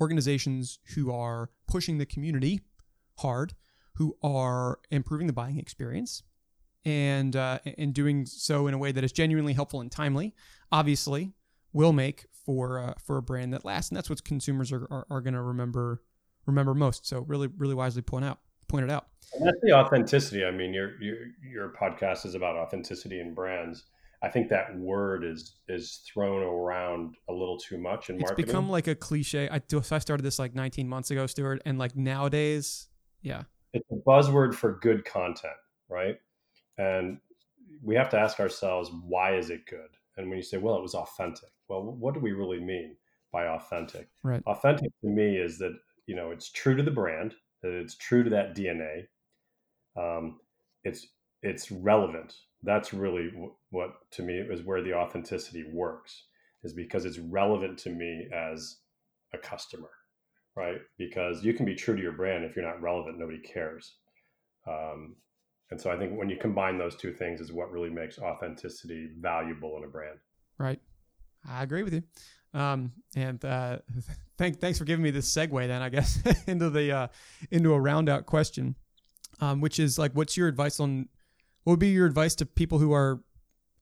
organizations 0.00 0.78
who 0.94 1.12
are 1.12 1.50
pushing 1.66 1.98
the 1.98 2.06
community 2.06 2.60
hard, 3.18 3.54
who 3.94 4.16
are 4.22 4.78
improving 4.90 5.26
the 5.26 5.32
buying 5.32 5.58
experience, 5.58 6.22
and 6.84 7.34
uh, 7.34 7.58
and 7.78 7.94
doing 7.94 8.26
so 8.26 8.66
in 8.66 8.74
a 8.74 8.78
way 8.78 8.92
that 8.92 9.04
is 9.04 9.12
genuinely 9.12 9.52
helpful 9.52 9.80
and 9.80 9.90
timely, 9.90 10.34
obviously 10.70 11.32
will 11.72 11.92
make 11.92 12.26
for 12.44 12.78
uh, 12.78 12.94
for 13.04 13.16
a 13.16 13.22
brand 13.22 13.52
that 13.52 13.64
lasts, 13.64 13.90
and 13.90 13.96
that's 13.96 14.10
what 14.10 14.22
consumers 14.24 14.72
are 14.72 14.86
are, 14.90 15.06
are 15.10 15.20
going 15.20 15.34
to 15.34 15.42
remember 15.42 16.02
remember 16.46 16.74
most. 16.74 17.06
So 17.06 17.20
really 17.20 17.48
really 17.48 17.74
wisely 17.74 18.02
point 18.02 18.24
out 18.24 18.38
pointed 18.68 18.90
out. 18.90 19.06
And 19.34 19.46
that's 19.46 19.58
the 19.62 19.72
authenticity. 19.72 20.44
I 20.44 20.50
mean, 20.50 20.72
your 20.72 21.00
your 21.02 21.16
your 21.42 21.72
podcast 21.80 22.26
is 22.26 22.34
about 22.34 22.56
authenticity 22.56 23.20
and 23.20 23.34
brands, 23.34 23.84
I 24.22 24.28
think 24.28 24.48
that 24.48 24.76
word 24.76 25.24
is 25.24 25.56
is 25.68 26.00
thrown 26.06 26.42
around 26.42 27.16
a 27.28 27.32
little 27.32 27.58
too 27.58 27.78
much 27.78 28.08
in 28.08 28.16
it's 28.16 28.24
marketing. 28.24 28.46
become 28.46 28.68
like 28.68 28.86
a 28.86 28.94
cliche. 28.94 29.48
I 29.48 29.60
so 29.68 29.82
I 29.94 29.98
started 29.98 30.22
this 30.22 30.38
like 30.38 30.54
19 30.54 30.88
months 30.88 31.10
ago, 31.10 31.26
Stuart, 31.26 31.62
and 31.66 31.78
like 31.78 31.96
nowadays, 31.96 32.88
yeah, 33.26 33.42
it's 33.72 33.90
a 33.90 33.96
buzzword 34.08 34.54
for 34.54 34.78
good 34.80 35.04
content, 35.04 35.56
right? 35.88 36.16
And 36.78 37.18
we 37.82 37.96
have 37.96 38.08
to 38.10 38.18
ask 38.18 38.38
ourselves, 38.38 38.90
why 39.04 39.36
is 39.36 39.50
it 39.50 39.66
good? 39.66 39.90
And 40.16 40.28
when 40.28 40.36
you 40.36 40.44
say, 40.44 40.58
well, 40.58 40.76
it 40.76 40.82
was 40.82 40.94
authentic, 40.94 41.50
well, 41.68 41.82
what 41.82 42.14
do 42.14 42.20
we 42.20 42.30
really 42.30 42.60
mean 42.60 42.96
by 43.32 43.46
authentic? 43.48 44.08
Right. 44.22 44.42
Authentic 44.46 44.92
to 45.00 45.08
me 45.08 45.36
is 45.36 45.58
that 45.58 45.76
you 46.06 46.14
know 46.14 46.30
it's 46.30 46.52
true 46.52 46.76
to 46.76 46.84
the 46.84 46.90
brand, 46.90 47.34
that 47.62 47.72
it's 47.72 47.96
true 47.96 48.22
to 48.22 48.30
that 48.30 48.54
DNA. 48.54 49.08
Um, 49.96 50.38
it's 50.84 51.08
it's 51.42 51.72
relevant. 51.72 52.34
That's 52.62 52.94
really 52.94 53.32
what 53.70 53.90
to 54.12 54.22
me 54.22 54.34
is 54.34 54.62
where 54.62 54.82
the 54.82 54.94
authenticity 54.94 55.64
works, 55.72 56.26
is 56.62 56.72
because 56.72 57.04
it's 57.04 57.18
relevant 57.18 57.76
to 57.80 57.90
me 57.90 58.28
as 58.32 58.76
a 59.34 59.38
customer, 59.38 59.90
right? 60.56 60.78
Because 60.98 61.44
you 61.44 61.52
can 61.54 61.66
be 61.66 61.74
true 61.74 61.94
to 61.94 62.02
your 62.02 62.12
brand 62.12 62.44
if 62.44 62.56
you're 62.56 62.64
not 62.64 62.80
relevant, 62.80 63.18
nobody 63.18 63.38
cares. 63.38 63.96
Um, 64.66 65.16
and 65.70 65.80
so 65.80 65.90
I 65.90 65.98
think 65.98 66.16
when 66.18 66.28
you 66.28 66.36
combine 66.36 66.78
those 66.78 66.96
two 66.96 67.12
things 67.12 67.40
is 67.40 67.52
what 67.52 67.70
really 67.70 67.90
makes 67.90 68.18
authenticity 68.18 69.10
valuable 69.20 69.76
in 69.76 69.84
a 69.84 69.88
brand. 69.88 70.18
Right. 70.58 70.80
I 71.48 71.62
agree 71.62 71.82
with 71.82 71.92
you. 71.92 72.02
Um, 72.54 72.92
and 73.14 73.44
uh, 73.44 73.78
thank, 74.38 74.60
thanks 74.60 74.78
for 74.78 74.84
giving 74.84 75.02
me 75.02 75.10
this 75.10 75.32
segue 75.32 75.66
then, 75.66 75.82
I 75.82 75.88
guess, 75.88 76.20
into 76.46 76.70
the 76.70 76.92
uh, 76.92 77.08
into 77.50 77.74
a 77.74 77.80
round 77.80 78.08
out 78.08 78.26
question, 78.26 78.76
um, 79.40 79.60
which 79.60 79.78
is 79.78 79.98
like, 79.98 80.12
what's 80.12 80.36
your 80.36 80.48
advice 80.48 80.80
on 80.80 81.08
what 81.64 81.72
would 81.72 81.80
be 81.80 81.88
your 81.88 82.06
advice 82.06 82.34
to 82.36 82.46
people 82.46 82.78
who 82.78 82.92
are, 82.92 83.20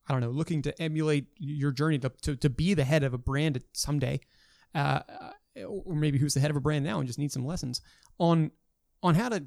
I 0.09 0.13
don't 0.13 0.23
know, 0.23 0.31
looking 0.31 0.63
to 0.63 0.83
emulate 0.83 1.27
your 1.39 1.71
journey 1.71 1.99
to, 1.99 2.11
to, 2.23 2.35
to 2.37 2.51
be 2.51 2.75
the 2.75 2.85
head 2.85 3.05
of 3.05 3.13
a 3.13 3.19
brand 3.19 3.63
someday, 3.73 4.21
uh, 4.75 5.01
or 5.63 5.95
maybe 5.95 6.19
who's 6.19 6.35
the 6.35 6.41
head 6.41 6.51
of 6.51 6.57
a 6.57 6.61
brand 6.61 6.85
now 6.85 6.99
and 6.99 7.07
just 7.07 7.19
need 7.19 7.33
some 7.33 7.47
lessons 7.47 7.81
on 8.19 8.51
on 9.03 9.15
how 9.15 9.29
to 9.29 9.45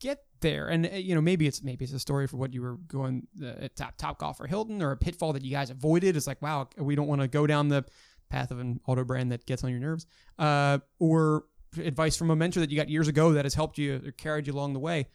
get 0.00 0.24
there. 0.40 0.68
And 0.68 0.86
uh, 0.86 0.96
you 0.96 1.14
know, 1.14 1.20
maybe 1.20 1.46
it's 1.46 1.62
maybe 1.62 1.84
it's 1.84 1.94
a 1.94 1.98
story 1.98 2.26
for 2.26 2.36
what 2.36 2.52
you 2.54 2.62
were 2.62 2.76
going 2.86 3.26
uh, 3.44 3.68
top 3.74 3.96
top 3.96 4.18
golf 4.18 4.40
or 4.40 4.46
Hilton, 4.46 4.82
or 4.82 4.92
a 4.92 4.96
pitfall 4.96 5.32
that 5.32 5.44
you 5.44 5.50
guys 5.50 5.70
avoided. 5.70 6.16
It's 6.16 6.26
like, 6.26 6.42
wow, 6.42 6.68
we 6.76 6.94
don't 6.94 7.08
want 7.08 7.20
to 7.20 7.28
go 7.28 7.46
down 7.46 7.68
the 7.68 7.84
path 8.28 8.50
of 8.50 8.58
an 8.58 8.80
auto 8.86 9.04
brand 9.04 9.32
that 9.32 9.46
gets 9.46 9.64
on 9.64 9.70
your 9.70 9.80
nerves, 9.80 10.06
uh, 10.38 10.78
or 10.98 11.44
advice 11.82 12.16
from 12.16 12.30
a 12.30 12.36
mentor 12.36 12.60
that 12.60 12.70
you 12.70 12.76
got 12.76 12.88
years 12.88 13.08
ago 13.08 13.32
that 13.32 13.44
has 13.44 13.54
helped 13.54 13.78
you 13.78 14.00
or 14.04 14.12
carried 14.12 14.46
you 14.46 14.52
along 14.52 14.72
the 14.72 14.78
way. 14.78 15.06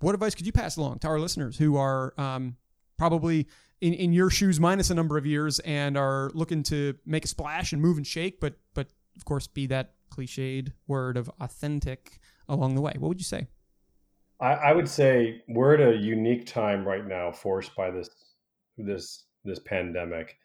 What 0.00 0.14
advice 0.14 0.34
could 0.34 0.46
you 0.46 0.52
pass 0.52 0.76
along 0.76 0.98
to 1.00 1.08
our 1.08 1.20
listeners 1.20 1.56
who 1.56 1.76
are 1.76 2.12
um, 2.18 2.56
probably 2.98 3.46
in, 3.80 3.94
in 3.94 4.12
your 4.12 4.30
shoes 4.30 4.58
minus 4.58 4.90
a 4.90 4.94
number 4.94 5.16
of 5.16 5.26
years 5.26 5.60
and 5.60 5.96
are 5.96 6.30
looking 6.34 6.62
to 6.64 6.94
make 7.06 7.24
a 7.24 7.28
splash 7.28 7.72
and 7.72 7.80
move 7.80 7.96
and 7.96 8.06
shake, 8.06 8.40
but 8.40 8.54
but 8.74 8.88
of 9.16 9.24
course 9.24 9.46
be 9.46 9.66
that 9.66 9.94
cliched 10.10 10.72
word 10.86 11.16
of 11.16 11.30
authentic 11.40 12.20
along 12.48 12.74
the 12.74 12.80
way? 12.80 12.94
What 12.98 13.08
would 13.08 13.20
you 13.20 13.24
say? 13.24 13.46
I, 14.40 14.52
I 14.54 14.72
would 14.72 14.88
say 14.88 15.42
we're 15.48 15.74
at 15.74 15.94
a 15.94 15.96
unique 15.96 16.46
time 16.46 16.86
right 16.86 17.06
now, 17.06 17.30
forced 17.30 17.74
by 17.76 17.90
this 17.90 18.10
this 18.76 19.24
this 19.44 19.60
pandemic, 19.60 20.36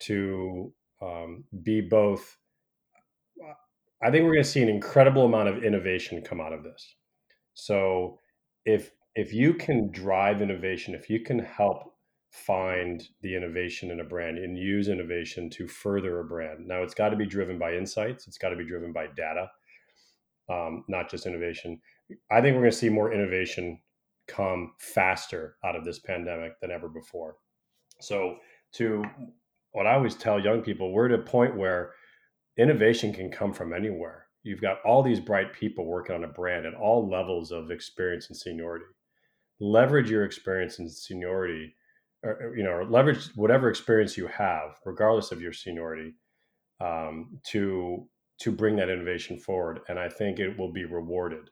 to 0.00 0.72
um, 1.02 1.44
be 1.62 1.80
both. 1.80 2.36
I 4.02 4.10
think 4.10 4.24
we're 4.24 4.32
going 4.32 4.44
to 4.44 4.50
see 4.50 4.62
an 4.62 4.68
incredible 4.68 5.26
amount 5.26 5.48
of 5.48 5.62
innovation 5.62 6.22
come 6.22 6.40
out 6.40 6.52
of 6.52 6.62
this. 6.62 6.94
So 7.54 8.18
if 8.64 8.92
if 9.14 9.32
you 9.32 9.54
can 9.54 9.90
drive 9.90 10.40
innovation, 10.40 10.94
if 10.94 11.10
you 11.10 11.20
can 11.20 11.38
help 11.40 11.89
find 12.30 13.08
the 13.22 13.34
innovation 13.34 13.90
in 13.90 14.00
a 14.00 14.04
brand 14.04 14.38
and 14.38 14.56
use 14.56 14.88
innovation 14.88 15.50
to 15.50 15.66
further 15.66 16.20
a 16.20 16.24
brand, 16.24 16.66
now 16.66 16.82
it's 16.82 16.94
got 16.94 17.10
to 17.10 17.16
be 17.16 17.26
driven 17.26 17.58
by 17.58 17.74
insights. 17.74 18.26
It's 18.26 18.38
got 18.38 18.50
to 18.50 18.56
be 18.56 18.66
driven 18.66 18.92
by 18.92 19.08
data, 19.08 19.50
um, 20.48 20.84
not 20.88 21.10
just 21.10 21.26
innovation. 21.26 21.80
I 22.30 22.40
think 22.40 22.54
we're 22.54 22.62
going 22.62 22.72
to 22.72 22.76
see 22.76 22.88
more 22.88 23.12
innovation 23.12 23.80
come 24.26 24.72
faster 24.78 25.56
out 25.64 25.76
of 25.76 25.84
this 25.84 25.98
pandemic 25.98 26.60
than 26.60 26.70
ever 26.70 26.88
before. 26.88 27.36
So, 28.00 28.36
to 28.72 29.04
what 29.72 29.86
I 29.86 29.94
always 29.94 30.14
tell 30.14 30.40
young 30.40 30.62
people, 30.62 30.92
we're 30.92 31.12
at 31.12 31.18
a 31.18 31.22
point 31.22 31.56
where 31.56 31.92
innovation 32.56 33.12
can 33.12 33.30
come 33.30 33.52
from 33.52 33.72
anywhere. 33.72 34.26
You've 34.42 34.60
got 34.60 34.78
all 34.84 35.02
these 35.02 35.20
bright 35.20 35.52
people 35.52 35.84
working 35.84 36.14
on 36.14 36.24
a 36.24 36.28
brand 36.28 36.64
at 36.64 36.74
all 36.74 37.08
levels 37.08 37.50
of 37.50 37.70
experience 37.70 38.28
and 38.28 38.36
seniority. 38.36 38.86
Leverage 39.58 40.10
your 40.10 40.24
experience 40.24 40.78
and 40.78 40.90
seniority, 40.90 41.74
or 42.22 42.54
you 42.56 42.62
know, 42.62 42.86
leverage 42.88 43.26
whatever 43.34 43.70
experience 43.70 44.16
you 44.16 44.26
have, 44.26 44.78
regardless 44.84 45.32
of 45.32 45.40
your 45.40 45.52
seniority, 45.52 46.14
um, 46.80 47.38
to 47.44 48.06
to 48.40 48.52
bring 48.52 48.76
that 48.76 48.88
innovation 48.88 49.38
forward. 49.38 49.80
And 49.88 49.98
I 49.98 50.08
think 50.08 50.38
it 50.38 50.58
will 50.58 50.72
be 50.72 50.84
rewarded 50.84 51.50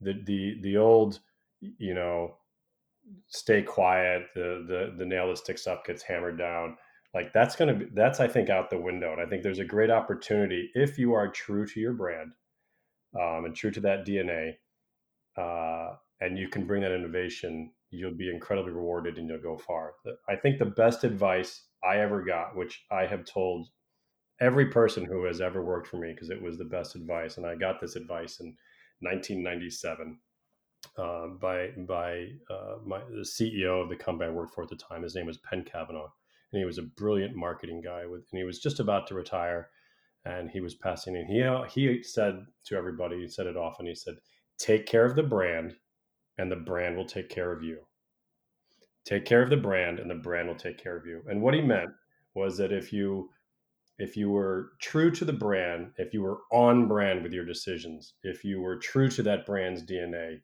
the 0.00 0.14
the 0.24 0.58
the 0.62 0.76
old 0.76 1.20
you 1.60 1.94
know 1.94 2.36
stay 3.28 3.62
quiet 3.62 4.26
the 4.34 4.64
the 4.66 4.94
the 4.98 5.04
nail 5.04 5.28
that 5.28 5.38
sticks 5.38 5.66
up 5.66 5.84
gets 5.84 6.02
hammered 6.02 6.38
down 6.38 6.76
like 7.14 7.32
that's 7.32 7.56
to 7.56 7.74
be 7.74 7.86
that's 7.94 8.20
i 8.20 8.28
think 8.28 8.50
out 8.50 8.70
the 8.70 8.78
window 8.78 9.12
and 9.12 9.20
i 9.20 9.26
think 9.26 9.42
there's 9.42 9.58
a 9.58 9.64
great 9.64 9.90
opportunity 9.90 10.70
if 10.74 10.98
you 10.98 11.12
are 11.12 11.28
true 11.28 11.66
to 11.66 11.80
your 11.80 11.92
brand 11.92 12.32
um, 13.20 13.44
and 13.44 13.56
true 13.56 13.70
to 13.70 13.80
that 13.80 14.06
dna 14.06 14.52
uh, 15.36 15.94
and 16.20 16.38
you 16.38 16.48
can 16.48 16.66
bring 16.66 16.82
that 16.82 16.92
innovation 16.94 17.72
you'll 17.90 18.16
be 18.16 18.30
incredibly 18.30 18.72
rewarded 18.72 19.18
and 19.18 19.28
you'll 19.28 19.38
go 19.38 19.56
far 19.56 19.92
i 20.28 20.36
think 20.36 20.58
the 20.58 20.64
best 20.64 21.04
advice 21.04 21.64
i 21.84 21.96
ever 21.96 22.22
got 22.22 22.56
which 22.56 22.84
i 22.90 23.04
have 23.06 23.24
told 23.24 23.68
every 24.40 24.66
person 24.66 25.04
who 25.04 25.24
has 25.24 25.40
ever 25.40 25.64
worked 25.64 25.86
for 25.86 25.96
me 25.98 26.12
because 26.12 26.30
it 26.30 26.40
was 26.40 26.56
the 26.56 26.64
best 26.64 26.94
advice 26.94 27.36
and 27.36 27.46
i 27.46 27.54
got 27.54 27.80
this 27.80 27.96
advice 27.96 28.40
in 28.40 28.54
1997 29.00 30.18
uh, 30.96 31.28
by 31.40 31.68
by 31.86 32.26
uh, 32.50 32.76
my 32.84 33.00
the 33.10 33.24
CEO 33.24 33.82
of 33.82 33.88
the 33.88 33.96
company 33.96 34.28
I 34.30 34.32
worked 34.32 34.54
for 34.54 34.62
at 34.62 34.70
the 34.70 34.76
time. 34.76 35.02
His 35.02 35.14
name 35.14 35.26
was 35.26 35.38
Penn 35.38 35.64
Kavanaugh, 35.64 36.10
and 36.52 36.58
he 36.58 36.64
was 36.64 36.78
a 36.78 36.82
brilliant 36.82 37.36
marketing 37.36 37.80
guy. 37.82 38.06
With 38.06 38.24
and 38.32 38.38
he 38.38 38.44
was 38.44 38.60
just 38.60 38.80
about 38.80 39.06
to 39.08 39.14
retire, 39.14 39.70
and 40.24 40.50
he 40.50 40.60
was 40.60 40.74
passing. 40.74 41.16
And 41.16 41.26
he 41.28 41.44
he 41.74 42.02
said 42.02 42.46
to 42.66 42.76
everybody, 42.76 43.20
he 43.20 43.28
said 43.28 43.46
it 43.46 43.56
often. 43.56 43.86
He 43.86 43.94
said, 43.94 44.16
"Take 44.58 44.86
care 44.86 45.04
of 45.04 45.16
the 45.16 45.22
brand, 45.22 45.76
and 46.40 46.50
the 46.50 46.56
brand 46.56 46.96
will 46.96 47.06
take 47.06 47.28
care 47.28 47.52
of 47.52 47.62
you. 47.62 47.86
Take 49.04 49.24
care 49.24 49.42
of 49.42 49.50
the 49.50 49.56
brand, 49.56 50.00
and 50.00 50.10
the 50.10 50.14
brand 50.14 50.48
will 50.48 50.56
take 50.56 50.78
care 50.78 50.96
of 50.96 51.06
you." 51.06 51.22
And 51.28 51.42
what 51.42 51.54
he 51.54 51.60
meant 51.60 51.90
was 52.34 52.56
that 52.58 52.72
if 52.72 52.92
you 52.92 53.30
if 53.98 54.16
you 54.16 54.30
were 54.30 54.72
true 54.80 55.10
to 55.10 55.26
the 55.26 55.32
brand, 55.32 55.92
if 55.98 56.14
you 56.14 56.22
were 56.22 56.38
on 56.50 56.88
brand 56.88 57.22
with 57.22 57.34
your 57.34 57.44
decisions, 57.44 58.14
if 58.22 58.42
you 58.44 58.58
were 58.58 58.76
true 58.78 59.10
to 59.10 59.22
that 59.22 59.44
brand's 59.44 59.82
DNA, 59.82 60.40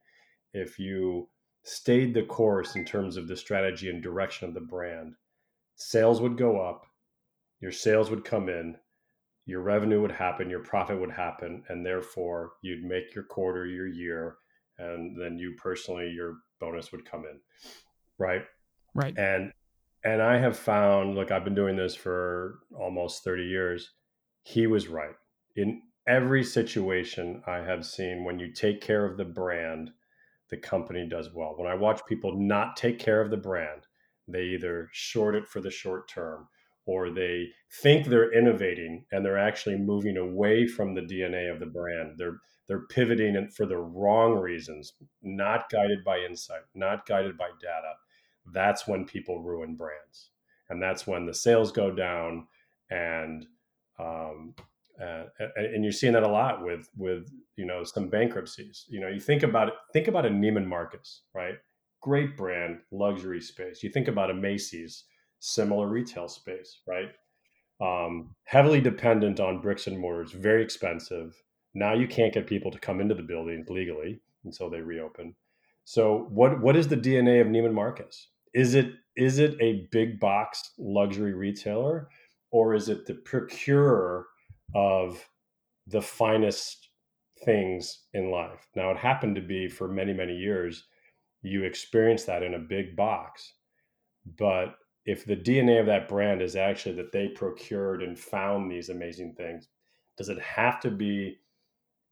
if 0.53 0.79
you 0.79 1.31
stayed 1.63 2.13
the 2.13 2.23
course 2.23 2.77
in 2.77 2.85
terms 2.85 3.17
of 3.17 3.29
the 3.29 3.37
strategy 3.37 3.89
and 3.89 4.03
direction 4.03 4.47
of 4.47 4.53
the 4.53 4.61
brand, 4.61 5.15
sales 5.75 6.21
would 6.21 6.37
go 6.37 6.61
up, 6.61 6.87
your 7.61 7.73
sales 7.73 8.11
would 8.11 8.27
come 8.27 8.51
in, 8.51 8.77
your 9.47 9.63
revenue 9.63 10.03
would 10.03 10.13
happen, 10.13 10.51
your 10.51 10.63
profit 10.63 11.01
would 11.01 11.11
happen, 11.11 11.65
and 11.69 11.85
therefore 11.85 12.53
you'd 12.61 12.85
make 12.85 13.15
your 13.15 13.25
quarter, 13.25 13.65
your 13.67 13.87
year, 13.87 14.37
and 14.79 15.17
then 15.21 15.39
you 15.39 15.55
personally, 15.57 16.11
your 16.11 16.37
bonus 16.61 16.93
would 16.93 17.05
come 17.05 17.25
in. 17.25 17.39
Right. 18.19 18.43
Right. 18.95 19.17
And 19.19 19.53
and 20.05 20.23
I 20.23 20.39
have 20.39 20.57
found, 20.57 21.17
look, 21.17 21.33
I've 21.33 21.45
been 21.45 21.55
doing 21.55 21.77
this 21.77 21.97
for 21.97 22.61
almost 22.79 23.25
30 23.25 23.43
years. 23.43 23.91
He 24.43 24.69
was 24.69 24.87
right. 24.87 25.17
In 25.57 25.83
every 26.07 26.45
situation 26.45 27.43
I 27.47 27.57
have 27.57 27.85
seen, 27.85 28.25
when 28.25 28.39
you 28.39 28.53
take 28.53 28.81
care 28.81 29.05
of 29.05 29.17
the 29.17 29.25
brand, 29.25 29.91
the 30.49 30.59
company 30.59 31.09
does 31.09 31.35
well. 31.35 31.55
When 31.57 31.67
I 31.67 31.75
watch 31.75 32.07
people 32.07 32.39
not 32.39 32.77
take 32.77 33.01
care 33.01 33.21
of 33.21 33.31
the 33.31 33.37
brand, 33.37 33.83
they 34.29 34.43
either 34.43 34.89
short 34.93 35.35
it 35.35 35.49
for 35.49 35.61
the 35.61 35.71
short 35.71 36.09
term 36.09 36.47
or 36.85 37.11
they 37.11 37.49
think 37.83 38.07
they're 38.07 38.33
innovating 38.33 39.05
and 39.11 39.25
they're 39.25 39.39
actually 39.39 39.77
moving 39.77 40.17
away 40.17 40.67
from 40.67 40.95
the 40.95 41.01
DNA 41.01 41.53
of 41.53 41.59
the 41.59 41.67
brand. 41.67 42.13
They're 42.17 42.39
they're 42.67 42.87
pivoting 42.87 43.37
and 43.37 43.55
for 43.55 43.67
the 43.67 43.77
wrong 43.77 44.35
reasons, 44.35 44.95
not 45.23 45.71
guided 45.71 46.05
by 46.05 46.19
insight, 46.19 46.63
not 46.75 47.07
guided 47.07 47.37
by 47.39 47.51
data. 47.61 47.93
That's 48.53 48.87
when 48.87 49.05
people 49.05 49.43
ruin 49.43 49.77
brands. 49.77 50.31
And 50.69 50.83
that's 50.83 51.07
when 51.07 51.27
the 51.27 51.35
sales 51.35 51.71
go 51.71 51.91
down 51.91 52.47
and 52.91 53.47
um, 53.99 54.55
uh, 55.01 55.25
and 55.57 55.85
you're 55.85 55.93
seeing 55.93 56.15
that 56.15 56.23
a 56.23 56.29
lot 56.29 56.65
with 56.65 56.89
with 56.97 57.31
you 57.57 57.67
know 57.67 57.85
some 57.85 58.09
bankruptcies. 58.09 58.85
You 58.89 59.01
know 59.01 59.09
you 59.09 59.21
think 59.21 59.43
about 59.43 59.69
it 59.69 59.75
think 59.93 60.09
about 60.09 60.27
a 60.27 60.31
Neiman 60.31 60.67
Marcus 60.67 61.23
right? 61.35 61.55
Great 62.03 62.37
brand 62.37 62.81
luxury 62.91 63.41
space. 63.41 63.83
You 63.83 63.91
think 63.91 64.09
about 64.09 64.31
a 64.31 64.35
Macy's 64.35 65.05
similar 65.39 65.87
retail 65.87 66.29
space 66.29 66.81
right? 66.87 67.11
Um, 67.81 68.35
heavily 68.45 68.81
dependent 68.81 69.39
on 69.39 69.61
bricks 69.61 69.87
and 69.87 69.99
mortars 69.99 70.33
very 70.33 70.63
expensive 70.63 71.37
now 71.77 71.93
you 71.93 72.09
can't 72.09 72.33
get 72.33 72.47
people 72.47 72.71
to 72.71 72.79
come 72.79 73.01
into 73.03 73.15
the 73.15 73.23
building 73.23 73.63
legally 73.69 74.19
until 74.45 74.71
they 74.71 74.81
reopen. 74.81 75.35
So 75.85 76.27
what 76.31 76.61
what 76.63 76.75
is 76.75 76.89
the 76.89 76.97
DNA 76.97 77.41
of 77.43 77.49
Neiman 77.49 77.75
Marcus? 77.75 78.29
Is 78.55 78.75
it 78.75 78.93
is 79.15 79.39
it 79.39 79.57
a 79.61 79.87
big 79.93 80.19
box 80.19 80.73
luxury 80.79 81.35
retailer 81.35 82.09
or 82.51 82.75
is 82.75 82.89
it 82.89 83.05
the 83.05 83.15
procurer 83.15 84.27
of 84.75 85.23
the 85.87 86.01
finest 86.01 86.89
things 87.45 88.05
in 88.15 88.31
life? 88.31 88.67
Now 88.75 88.91
it 88.91 88.97
happened 88.97 89.37
to 89.37 89.43
be 89.43 89.69
for 89.69 89.87
many 89.87 90.15
many 90.15 90.35
years 90.35 90.85
you 91.43 91.65
experience 91.65 92.25
that 92.25 92.43
in 92.43 92.55
a 92.55 92.59
big 92.59 92.97
box 92.97 93.53
but 94.39 94.77
if 95.05 95.25
the 95.25 95.37
dna 95.37 95.79
of 95.79 95.87
that 95.87 96.09
brand 96.09 96.43
is 96.43 96.57
actually 96.57 96.95
that 96.97 97.13
they 97.13 97.29
procured 97.29 98.03
and 98.03 98.19
found 98.19 98.69
these 98.69 98.89
amazing 98.89 99.33
things 99.35 99.69
does 100.17 100.29
it 100.29 100.41
have 100.41 100.81
to 100.81 100.91
be 100.91 101.37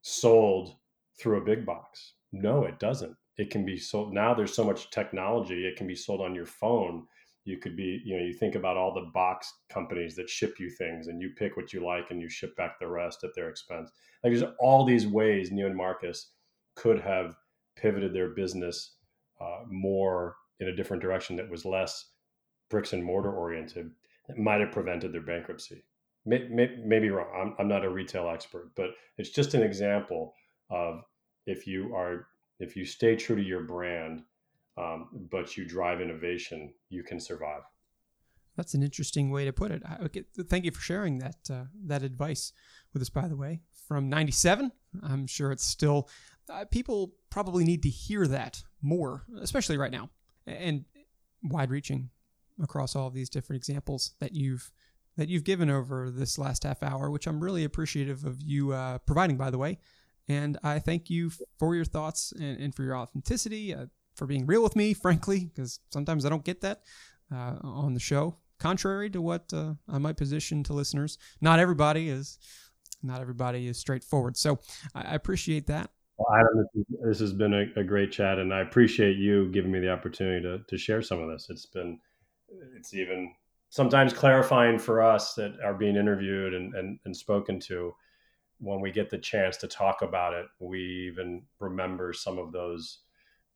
sold 0.04 0.76
through 1.18 1.38
a 1.38 1.44
big 1.44 1.64
box. 1.64 2.12
No 2.30 2.64
it 2.64 2.78
doesn't. 2.78 3.16
It 3.38 3.50
can 3.50 3.64
be 3.64 3.78
sold 3.78 4.12
now 4.12 4.34
there's 4.34 4.54
so 4.54 4.62
much 4.62 4.90
technology 4.90 5.66
it 5.66 5.76
can 5.76 5.86
be 5.86 5.94
sold 5.94 6.20
on 6.20 6.34
your 6.34 6.46
phone. 6.46 7.06
You 7.44 7.58
could 7.58 7.74
be 7.74 8.02
you 8.04 8.16
know 8.16 8.22
you 8.22 8.34
think 8.34 8.54
about 8.54 8.76
all 8.76 8.92
the 8.92 9.10
box 9.14 9.50
companies 9.70 10.14
that 10.16 10.28
ship 10.28 10.60
you 10.60 10.68
things 10.70 11.08
and 11.08 11.22
you 11.22 11.30
pick 11.36 11.56
what 11.56 11.72
you 11.72 11.84
like 11.84 12.10
and 12.10 12.20
you 12.20 12.28
ship 12.28 12.54
back 12.54 12.78
the 12.78 12.86
rest 12.86 13.24
at 13.24 13.30
their 13.34 13.48
expense. 13.48 13.90
Like 14.22 14.34
there's 14.34 14.52
all 14.60 14.84
these 14.84 15.06
ways 15.06 15.50
Neiman 15.50 15.74
Marcus 15.74 16.32
could 16.76 17.00
have 17.00 17.36
pivoted 17.76 18.12
their 18.12 18.30
business 18.30 18.96
uh, 19.40 19.60
more 19.66 20.36
in 20.60 20.68
a 20.68 20.76
different 20.76 21.02
direction 21.02 21.34
that 21.36 21.50
was 21.50 21.64
less 21.64 22.10
bricks 22.68 22.92
and 22.92 23.02
mortar 23.02 23.32
oriented 23.32 23.90
that 24.28 24.38
might 24.38 24.60
have 24.60 24.70
prevented 24.70 25.12
their 25.12 25.22
bankruptcy 25.22 25.82
may, 26.26 26.46
may, 26.50 26.76
maybe 26.84 27.10
wrong 27.10 27.28
I'm, 27.34 27.54
I'm 27.58 27.68
not 27.68 27.84
a 27.84 27.90
retail 27.90 28.28
expert 28.28 28.70
but 28.76 28.90
it's 29.18 29.30
just 29.30 29.54
an 29.54 29.62
example 29.62 30.34
of 30.70 31.02
if 31.46 31.66
you 31.66 31.94
are 31.94 32.26
if 32.60 32.76
you 32.76 32.84
stay 32.84 33.16
true 33.16 33.36
to 33.36 33.42
your 33.42 33.62
brand, 33.62 34.22
um, 34.78 35.08
but 35.30 35.56
you 35.56 35.64
drive 35.64 36.00
innovation, 36.00 36.72
you 36.88 37.02
can 37.02 37.20
survive. 37.20 37.62
That's 38.56 38.74
an 38.74 38.82
interesting 38.82 39.30
way 39.30 39.44
to 39.44 39.52
put 39.52 39.72
it. 39.72 39.82
Okay, 40.04 40.24
thank 40.48 40.64
you 40.64 40.70
for 40.70 40.80
sharing 40.80 41.18
that 41.18 41.36
uh, 41.50 41.64
that 41.86 42.02
advice 42.02 42.52
with 42.92 43.02
us. 43.02 43.10
By 43.10 43.26
the 43.26 43.36
way, 43.36 43.62
from 43.88 44.08
'97, 44.08 44.70
I'm 45.02 45.26
sure 45.26 45.50
it's 45.50 45.66
still 45.66 46.08
uh, 46.48 46.64
people 46.70 47.14
probably 47.30 47.64
need 47.64 47.82
to 47.82 47.88
hear 47.88 48.26
that 48.28 48.62
more, 48.80 49.24
especially 49.40 49.76
right 49.76 49.90
now, 49.90 50.10
and 50.46 50.84
wide-reaching 51.42 52.10
across 52.62 52.94
all 52.94 53.08
of 53.08 53.14
these 53.14 53.28
different 53.28 53.58
examples 53.58 54.14
that 54.20 54.32
you've 54.32 54.70
that 55.16 55.28
you've 55.28 55.44
given 55.44 55.70
over 55.70 56.10
this 56.10 56.38
last 56.38 56.64
half 56.64 56.82
hour, 56.82 57.10
which 57.10 57.26
I'm 57.26 57.40
really 57.42 57.64
appreciative 57.64 58.24
of 58.24 58.40
you 58.42 58.72
uh, 58.72 58.98
providing. 58.98 59.36
By 59.36 59.50
the 59.50 59.58
way, 59.58 59.78
and 60.28 60.58
I 60.62 60.78
thank 60.78 61.10
you 61.10 61.30
for 61.58 61.74
your 61.74 61.84
thoughts 61.84 62.32
and, 62.32 62.60
and 62.60 62.74
for 62.74 62.82
your 62.82 62.96
authenticity, 62.96 63.74
uh, 63.74 63.86
for 64.14 64.26
being 64.26 64.46
real 64.46 64.62
with 64.62 64.76
me, 64.76 64.94
frankly, 64.94 65.44
because 65.44 65.80
sometimes 65.90 66.24
I 66.24 66.28
don't 66.28 66.44
get 66.44 66.60
that 66.62 66.82
uh, 67.32 67.56
on 67.62 67.94
the 67.94 68.00
show. 68.00 68.36
Contrary 68.58 69.10
to 69.10 69.20
what 69.20 69.52
uh, 69.52 69.74
I 69.88 69.98
might 69.98 70.16
position 70.16 70.62
to 70.64 70.72
listeners, 70.72 71.18
not 71.40 71.58
everybody 71.58 72.08
is. 72.08 72.38
Not 73.02 73.20
everybody 73.20 73.66
is 73.66 73.76
straightforward. 73.76 74.36
So 74.36 74.58
I 74.94 75.14
appreciate 75.14 75.66
that. 75.66 75.90
Well, 76.16 76.34
Adam, 76.34 76.66
this 77.04 77.18
has 77.18 77.32
been 77.32 77.52
a, 77.52 77.80
a, 77.80 77.84
great 77.84 78.12
chat, 78.12 78.38
and 78.38 78.54
I 78.54 78.60
appreciate 78.60 79.16
you 79.16 79.50
giving 79.50 79.72
me 79.72 79.80
the 79.80 79.90
opportunity 79.90 80.42
to, 80.42 80.60
to 80.66 80.78
share 80.78 81.02
some 81.02 81.20
of 81.20 81.28
this. 81.28 81.48
It's 81.50 81.66
been, 81.66 81.98
it's 82.78 82.94
even 82.94 83.34
sometimes 83.74 84.12
clarifying 84.12 84.78
for 84.78 85.02
us 85.02 85.34
that 85.34 85.52
are 85.60 85.74
being 85.74 85.96
interviewed 85.96 86.54
and, 86.54 86.72
and, 86.76 86.96
and 87.04 87.16
spoken 87.16 87.58
to 87.58 87.92
when 88.58 88.80
we 88.80 88.92
get 88.92 89.10
the 89.10 89.18
chance 89.18 89.56
to 89.56 89.66
talk 89.66 90.00
about 90.00 90.32
it, 90.32 90.46
we 90.60 91.10
even 91.10 91.42
remember 91.58 92.12
some 92.12 92.38
of 92.38 92.52
those 92.52 93.00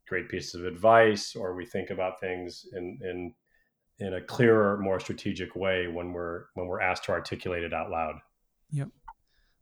great 0.09 0.29
pieces 0.29 0.57
of 0.57 0.65
advice, 0.65 1.37
or 1.37 1.55
we 1.55 1.65
think 1.65 1.91
about 1.91 2.19
things 2.19 2.67
in 2.73 2.99
in 3.01 3.33
in 4.01 4.15
a 4.15 4.21
clearer, 4.21 4.77
more 4.79 4.99
strategic 4.99 5.55
way 5.55 5.87
when 5.87 6.13
we're 6.13 6.47
when 6.55 6.67
we're 6.67 6.81
asked 6.81 7.05
to 7.05 7.13
articulate 7.13 7.63
it 7.63 7.73
out 7.73 7.89
loud. 7.89 8.17
Yep. 8.73 8.89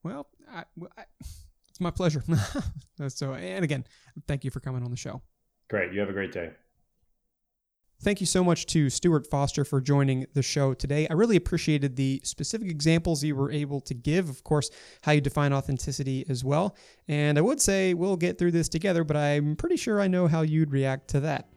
Well, 0.05 0.27
I, 0.51 0.65
I, 0.97 1.05
it's 1.69 1.81
my 1.81 1.91
pleasure. 1.91 2.25
so, 3.09 3.35
and 3.35 3.63
again, 3.63 3.85
thank 4.27 4.43
you 4.43 4.51
for 4.51 4.61
coming 4.61 4.83
on 4.83 4.91
the 4.91 4.97
show. 4.97 5.21
Great. 5.69 5.93
You 5.93 6.01
have 6.01 6.09
a 6.09 6.15
great 6.15 6.33
day. 6.33 6.53
Thank 8.03 8.21
you 8.21 8.27
so 8.27 8.45
much 8.45 8.67
to 8.67 8.91
Stuart 8.91 9.27
Foster 9.27 9.65
for 9.65 9.81
joining 9.81 10.27
the 10.35 10.43
show 10.43 10.75
today. 10.75 11.09
I 11.09 11.15
really 11.15 11.37
appreciated 11.37 11.97
the 11.97 12.21
specific 12.25 12.71
examples 12.71 13.25
you 13.25 13.35
were 13.35 13.51
able 13.51 13.81
to 13.81 13.95
give, 13.95 14.29
of 14.29 14.45
course, 14.45 14.71
how 15.03 15.13
you 15.13 15.23
define 15.23 15.55
authenticity 15.55 16.27
as 16.29 16.45
well. 16.45 16.77
And 17.09 17.39
I 17.39 17.41
would 17.41 17.61
say 17.61 17.95
we'll 17.95 18.19
get 18.19 18.39
through 18.39 18.53
this 18.53 18.69
together, 18.69 19.03
but 19.03 19.17
I'm 19.17 19.57
pretty 19.57 19.77
sure 19.77 20.01
I 20.01 20.09
know 20.09 20.27
how 20.27 20.43
you'd 20.43 20.73
react 20.73 21.09
to 21.09 21.21
that. 21.21 21.49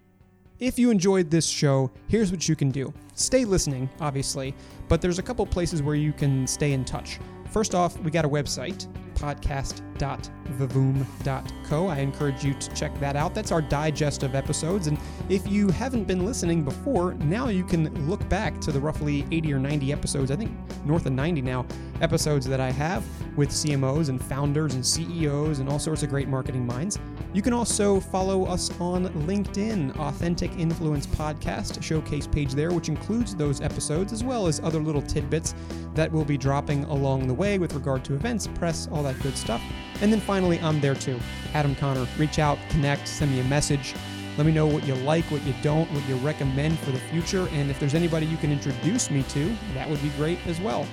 If 0.60 0.80
you 0.80 0.92
enjoyed 0.92 1.30
this 1.30 1.46
show, 1.46 1.92
here's 2.08 2.32
what 2.32 2.48
you 2.48 2.56
can 2.56 2.72
do. 2.72 2.94
Stay 3.16 3.44
listening, 3.44 3.90
obviously, 4.00 4.56
but 4.88 5.02
there's 5.02 5.20
a 5.20 5.24
couple 5.24 5.46
places 5.46 5.84
where 5.84 5.96
you 5.96 6.14
can 6.14 6.48
stay 6.48 6.72
in 6.72 6.86
touch. 6.86 7.20
First 7.52 7.76
off, 7.76 8.00
we 8.00 8.12
got 8.12 8.26
a 8.26 8.30
website, 8.30 8.88
podcast.vivoom.co. 9.20 11.88
I 11.88 11.98
encourage 11.98 12.44
you 12.44 12.54
to 12.54 12.74
check 12.74 12.98
that 13.00 13.16
out. 13.16 13.36
That's 13.36 13.52
our 13.52 13.62
digest 13.62 14.24
of 14.24 14.36
episodes. 14.36 14.88
And 14.88 14.98
if 15.30 15.48
you 15.48 15.70
haven't 15.70 16.06
been 16.06 16.26
listening 16.26 16.64
before, 16.64 17.14
now 17.16 17.50
you 17.50 17.64
can 17.64 18.10
look 18.10 18.28
back 18.30 18.60
to 18.62 18.72
the 18.72 18.80
roughly 18.80 19.26
80 19.32 19.54
or 19.54 19.60
90 19.60 19.92
episodes, 19.92 20.32
I 20.32 20.36
think 20.36 20.52
north 20.86 21.06
of 21.06 21.14
90 21.14 21.42
now, 21.42 21.66
episodes 22.02 22.46
that 22.48 22.60
I 22.60 22.72
have 22.72 23.06
with 23.38 23.50
CMOs 23.50 24.10
and 24.10 24.22
founders 24.22 24.74
and 24.74 24.86
CEOs 24.86 25.60
and 25.60 25.70
all 25.70 25.80
sorts 25.80 26.04
of 26.04 26.10
great 26.10 26.28
marketing 26.28 26.66
minds. 26.66 27.00
You 27.34 27.42
can 27.42 27.54
also 27.54 28.00
follow 28.00 28.46
us 28.46 28.72
on 28.80 29.08
LinkedIn, 29.26 29.98
Authentic 29.98 30.52
Influence 30.58 31.06
Podcast, 31.08 31.82
showcase 31.84 32.26
page 32.26 32.54
there, 32.54 32.72
which 32.72 32.90
includes 32.90 33.36
those 33.36 33.62
episodes 33.62 34.14
as 34.14 34.24
well 34.24 34.48
as 34.48 34.60
other 34.62 34.80
little 34.80 35.02
tidbits 35.02 35.54
that 35.94 36.12
we'll 36.12 36.26
be 36.26 36.38
dropping 36.38 36.86
along 36.86 37.28
the 37.28 37.34
way 37.34 37.60
with 37.60 37.74
regard 37.74 38.04
to 38.06 38.14
events, 38.14 38.48
press, 38.48 38.88
all 38.92 39.04
that 39.04 39.09
good 39.14 39.38
stuff. 39.38 39.62
And 40.02 40.12
then 40.12 40.20
finally, 40.20 40.60
I'm 40.60 40.80
there 40.80 40.96
too. 40.96 41.20
Adam 41.54 41.76
Conner. 41.76 42.08
Reach 42.18 42.40
out, 42.40 42.58
connect, 42.70 43.08
send 43.08 43.32
me 43.32 43.40
a 43.40 43.44
message. 43.46 43.96
Let 44.38 44.46
me 44.46 44.54
know 44.54 44.66
what 44.66 44.86
you 44.88 44.96
like, 44.96 45.26
what 45.26 45.44
you 45.44 45.54
don't, 45.62 45.92
what 45.92 46.08
you 46.08 46.16
recommend 46.18 46.80
for 46.80 46.92
the 46.92 47.00
future. 47.00 47.50
And 47.52 47.70
if 47.70 47.80
there's 47.80 47.96
anybody 47.96 48.26
you 48.26 48.38
can 48.38 48.52
introduce 48.52 49.12
me 49.12 49.24
to, 49.24 49.54
that 49.74 49.90
would 49.90 50.02
be 50.02 50.10
great 50.10 50.40
as 50.48 50.62
well. 50.62 50.88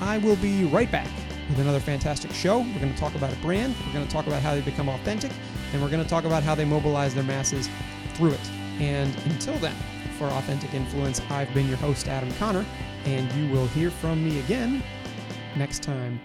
I 0.00 0.18
will 0.18 0.36
be 0.36 0.64
right 0.64 0.90
back 0.90 1.08
with 1.48 1.60
another 1.60 1.78
fantastic 1.78 2.32
show. 2.32 2.58
We're 2.58 2.80
going 2.80 2.92
to 2.92 2.98
talk 2.98 3.14
about 3.14 3.32
a 3.32 3.36
brand, 3.36 3.76
we're 3.86 3.92
going 3.92 4.06
to 4.06 4.12
talk 4.12 4.26
about 4.26 4.42
how 4.42 4.54
they 4.54 4.60
become 4.60 4.88
authentic, 4.88 5.30
and 5.72 5.82
we're 5.82 5.90
going 5.90 6.02
to 6.02 6.08
talk 6.08 6.24
about 6.24 6.42
how 6.42 6.54
they 6.54 6.64
mobilize 6.64 7.14
their 7.14 7.24
masses 7.24 7.68
through 8.14 8.32
it. 8.32 8.50
And 8.80 9.14
until 9.26 9.56
then, 9.58 9.76
for 10.18 10.26
Authentic 10.26 10.74
Influence, 10.74 11.20
I've 11.30 11.52
been 11.54 11.68
your 11.68 11.76
host, 11.76 12.08
Adam 12.08 12.32
Conner, 12.32 12.64
and 13.04 13.30
you 13.32 13.52
will 13.52 13.66
hear 13.68 13.90
from 13.90 14.24
me 14.24 14.40
again 14.40 14.82
next 15.56 15.82
time. 15.82 16.20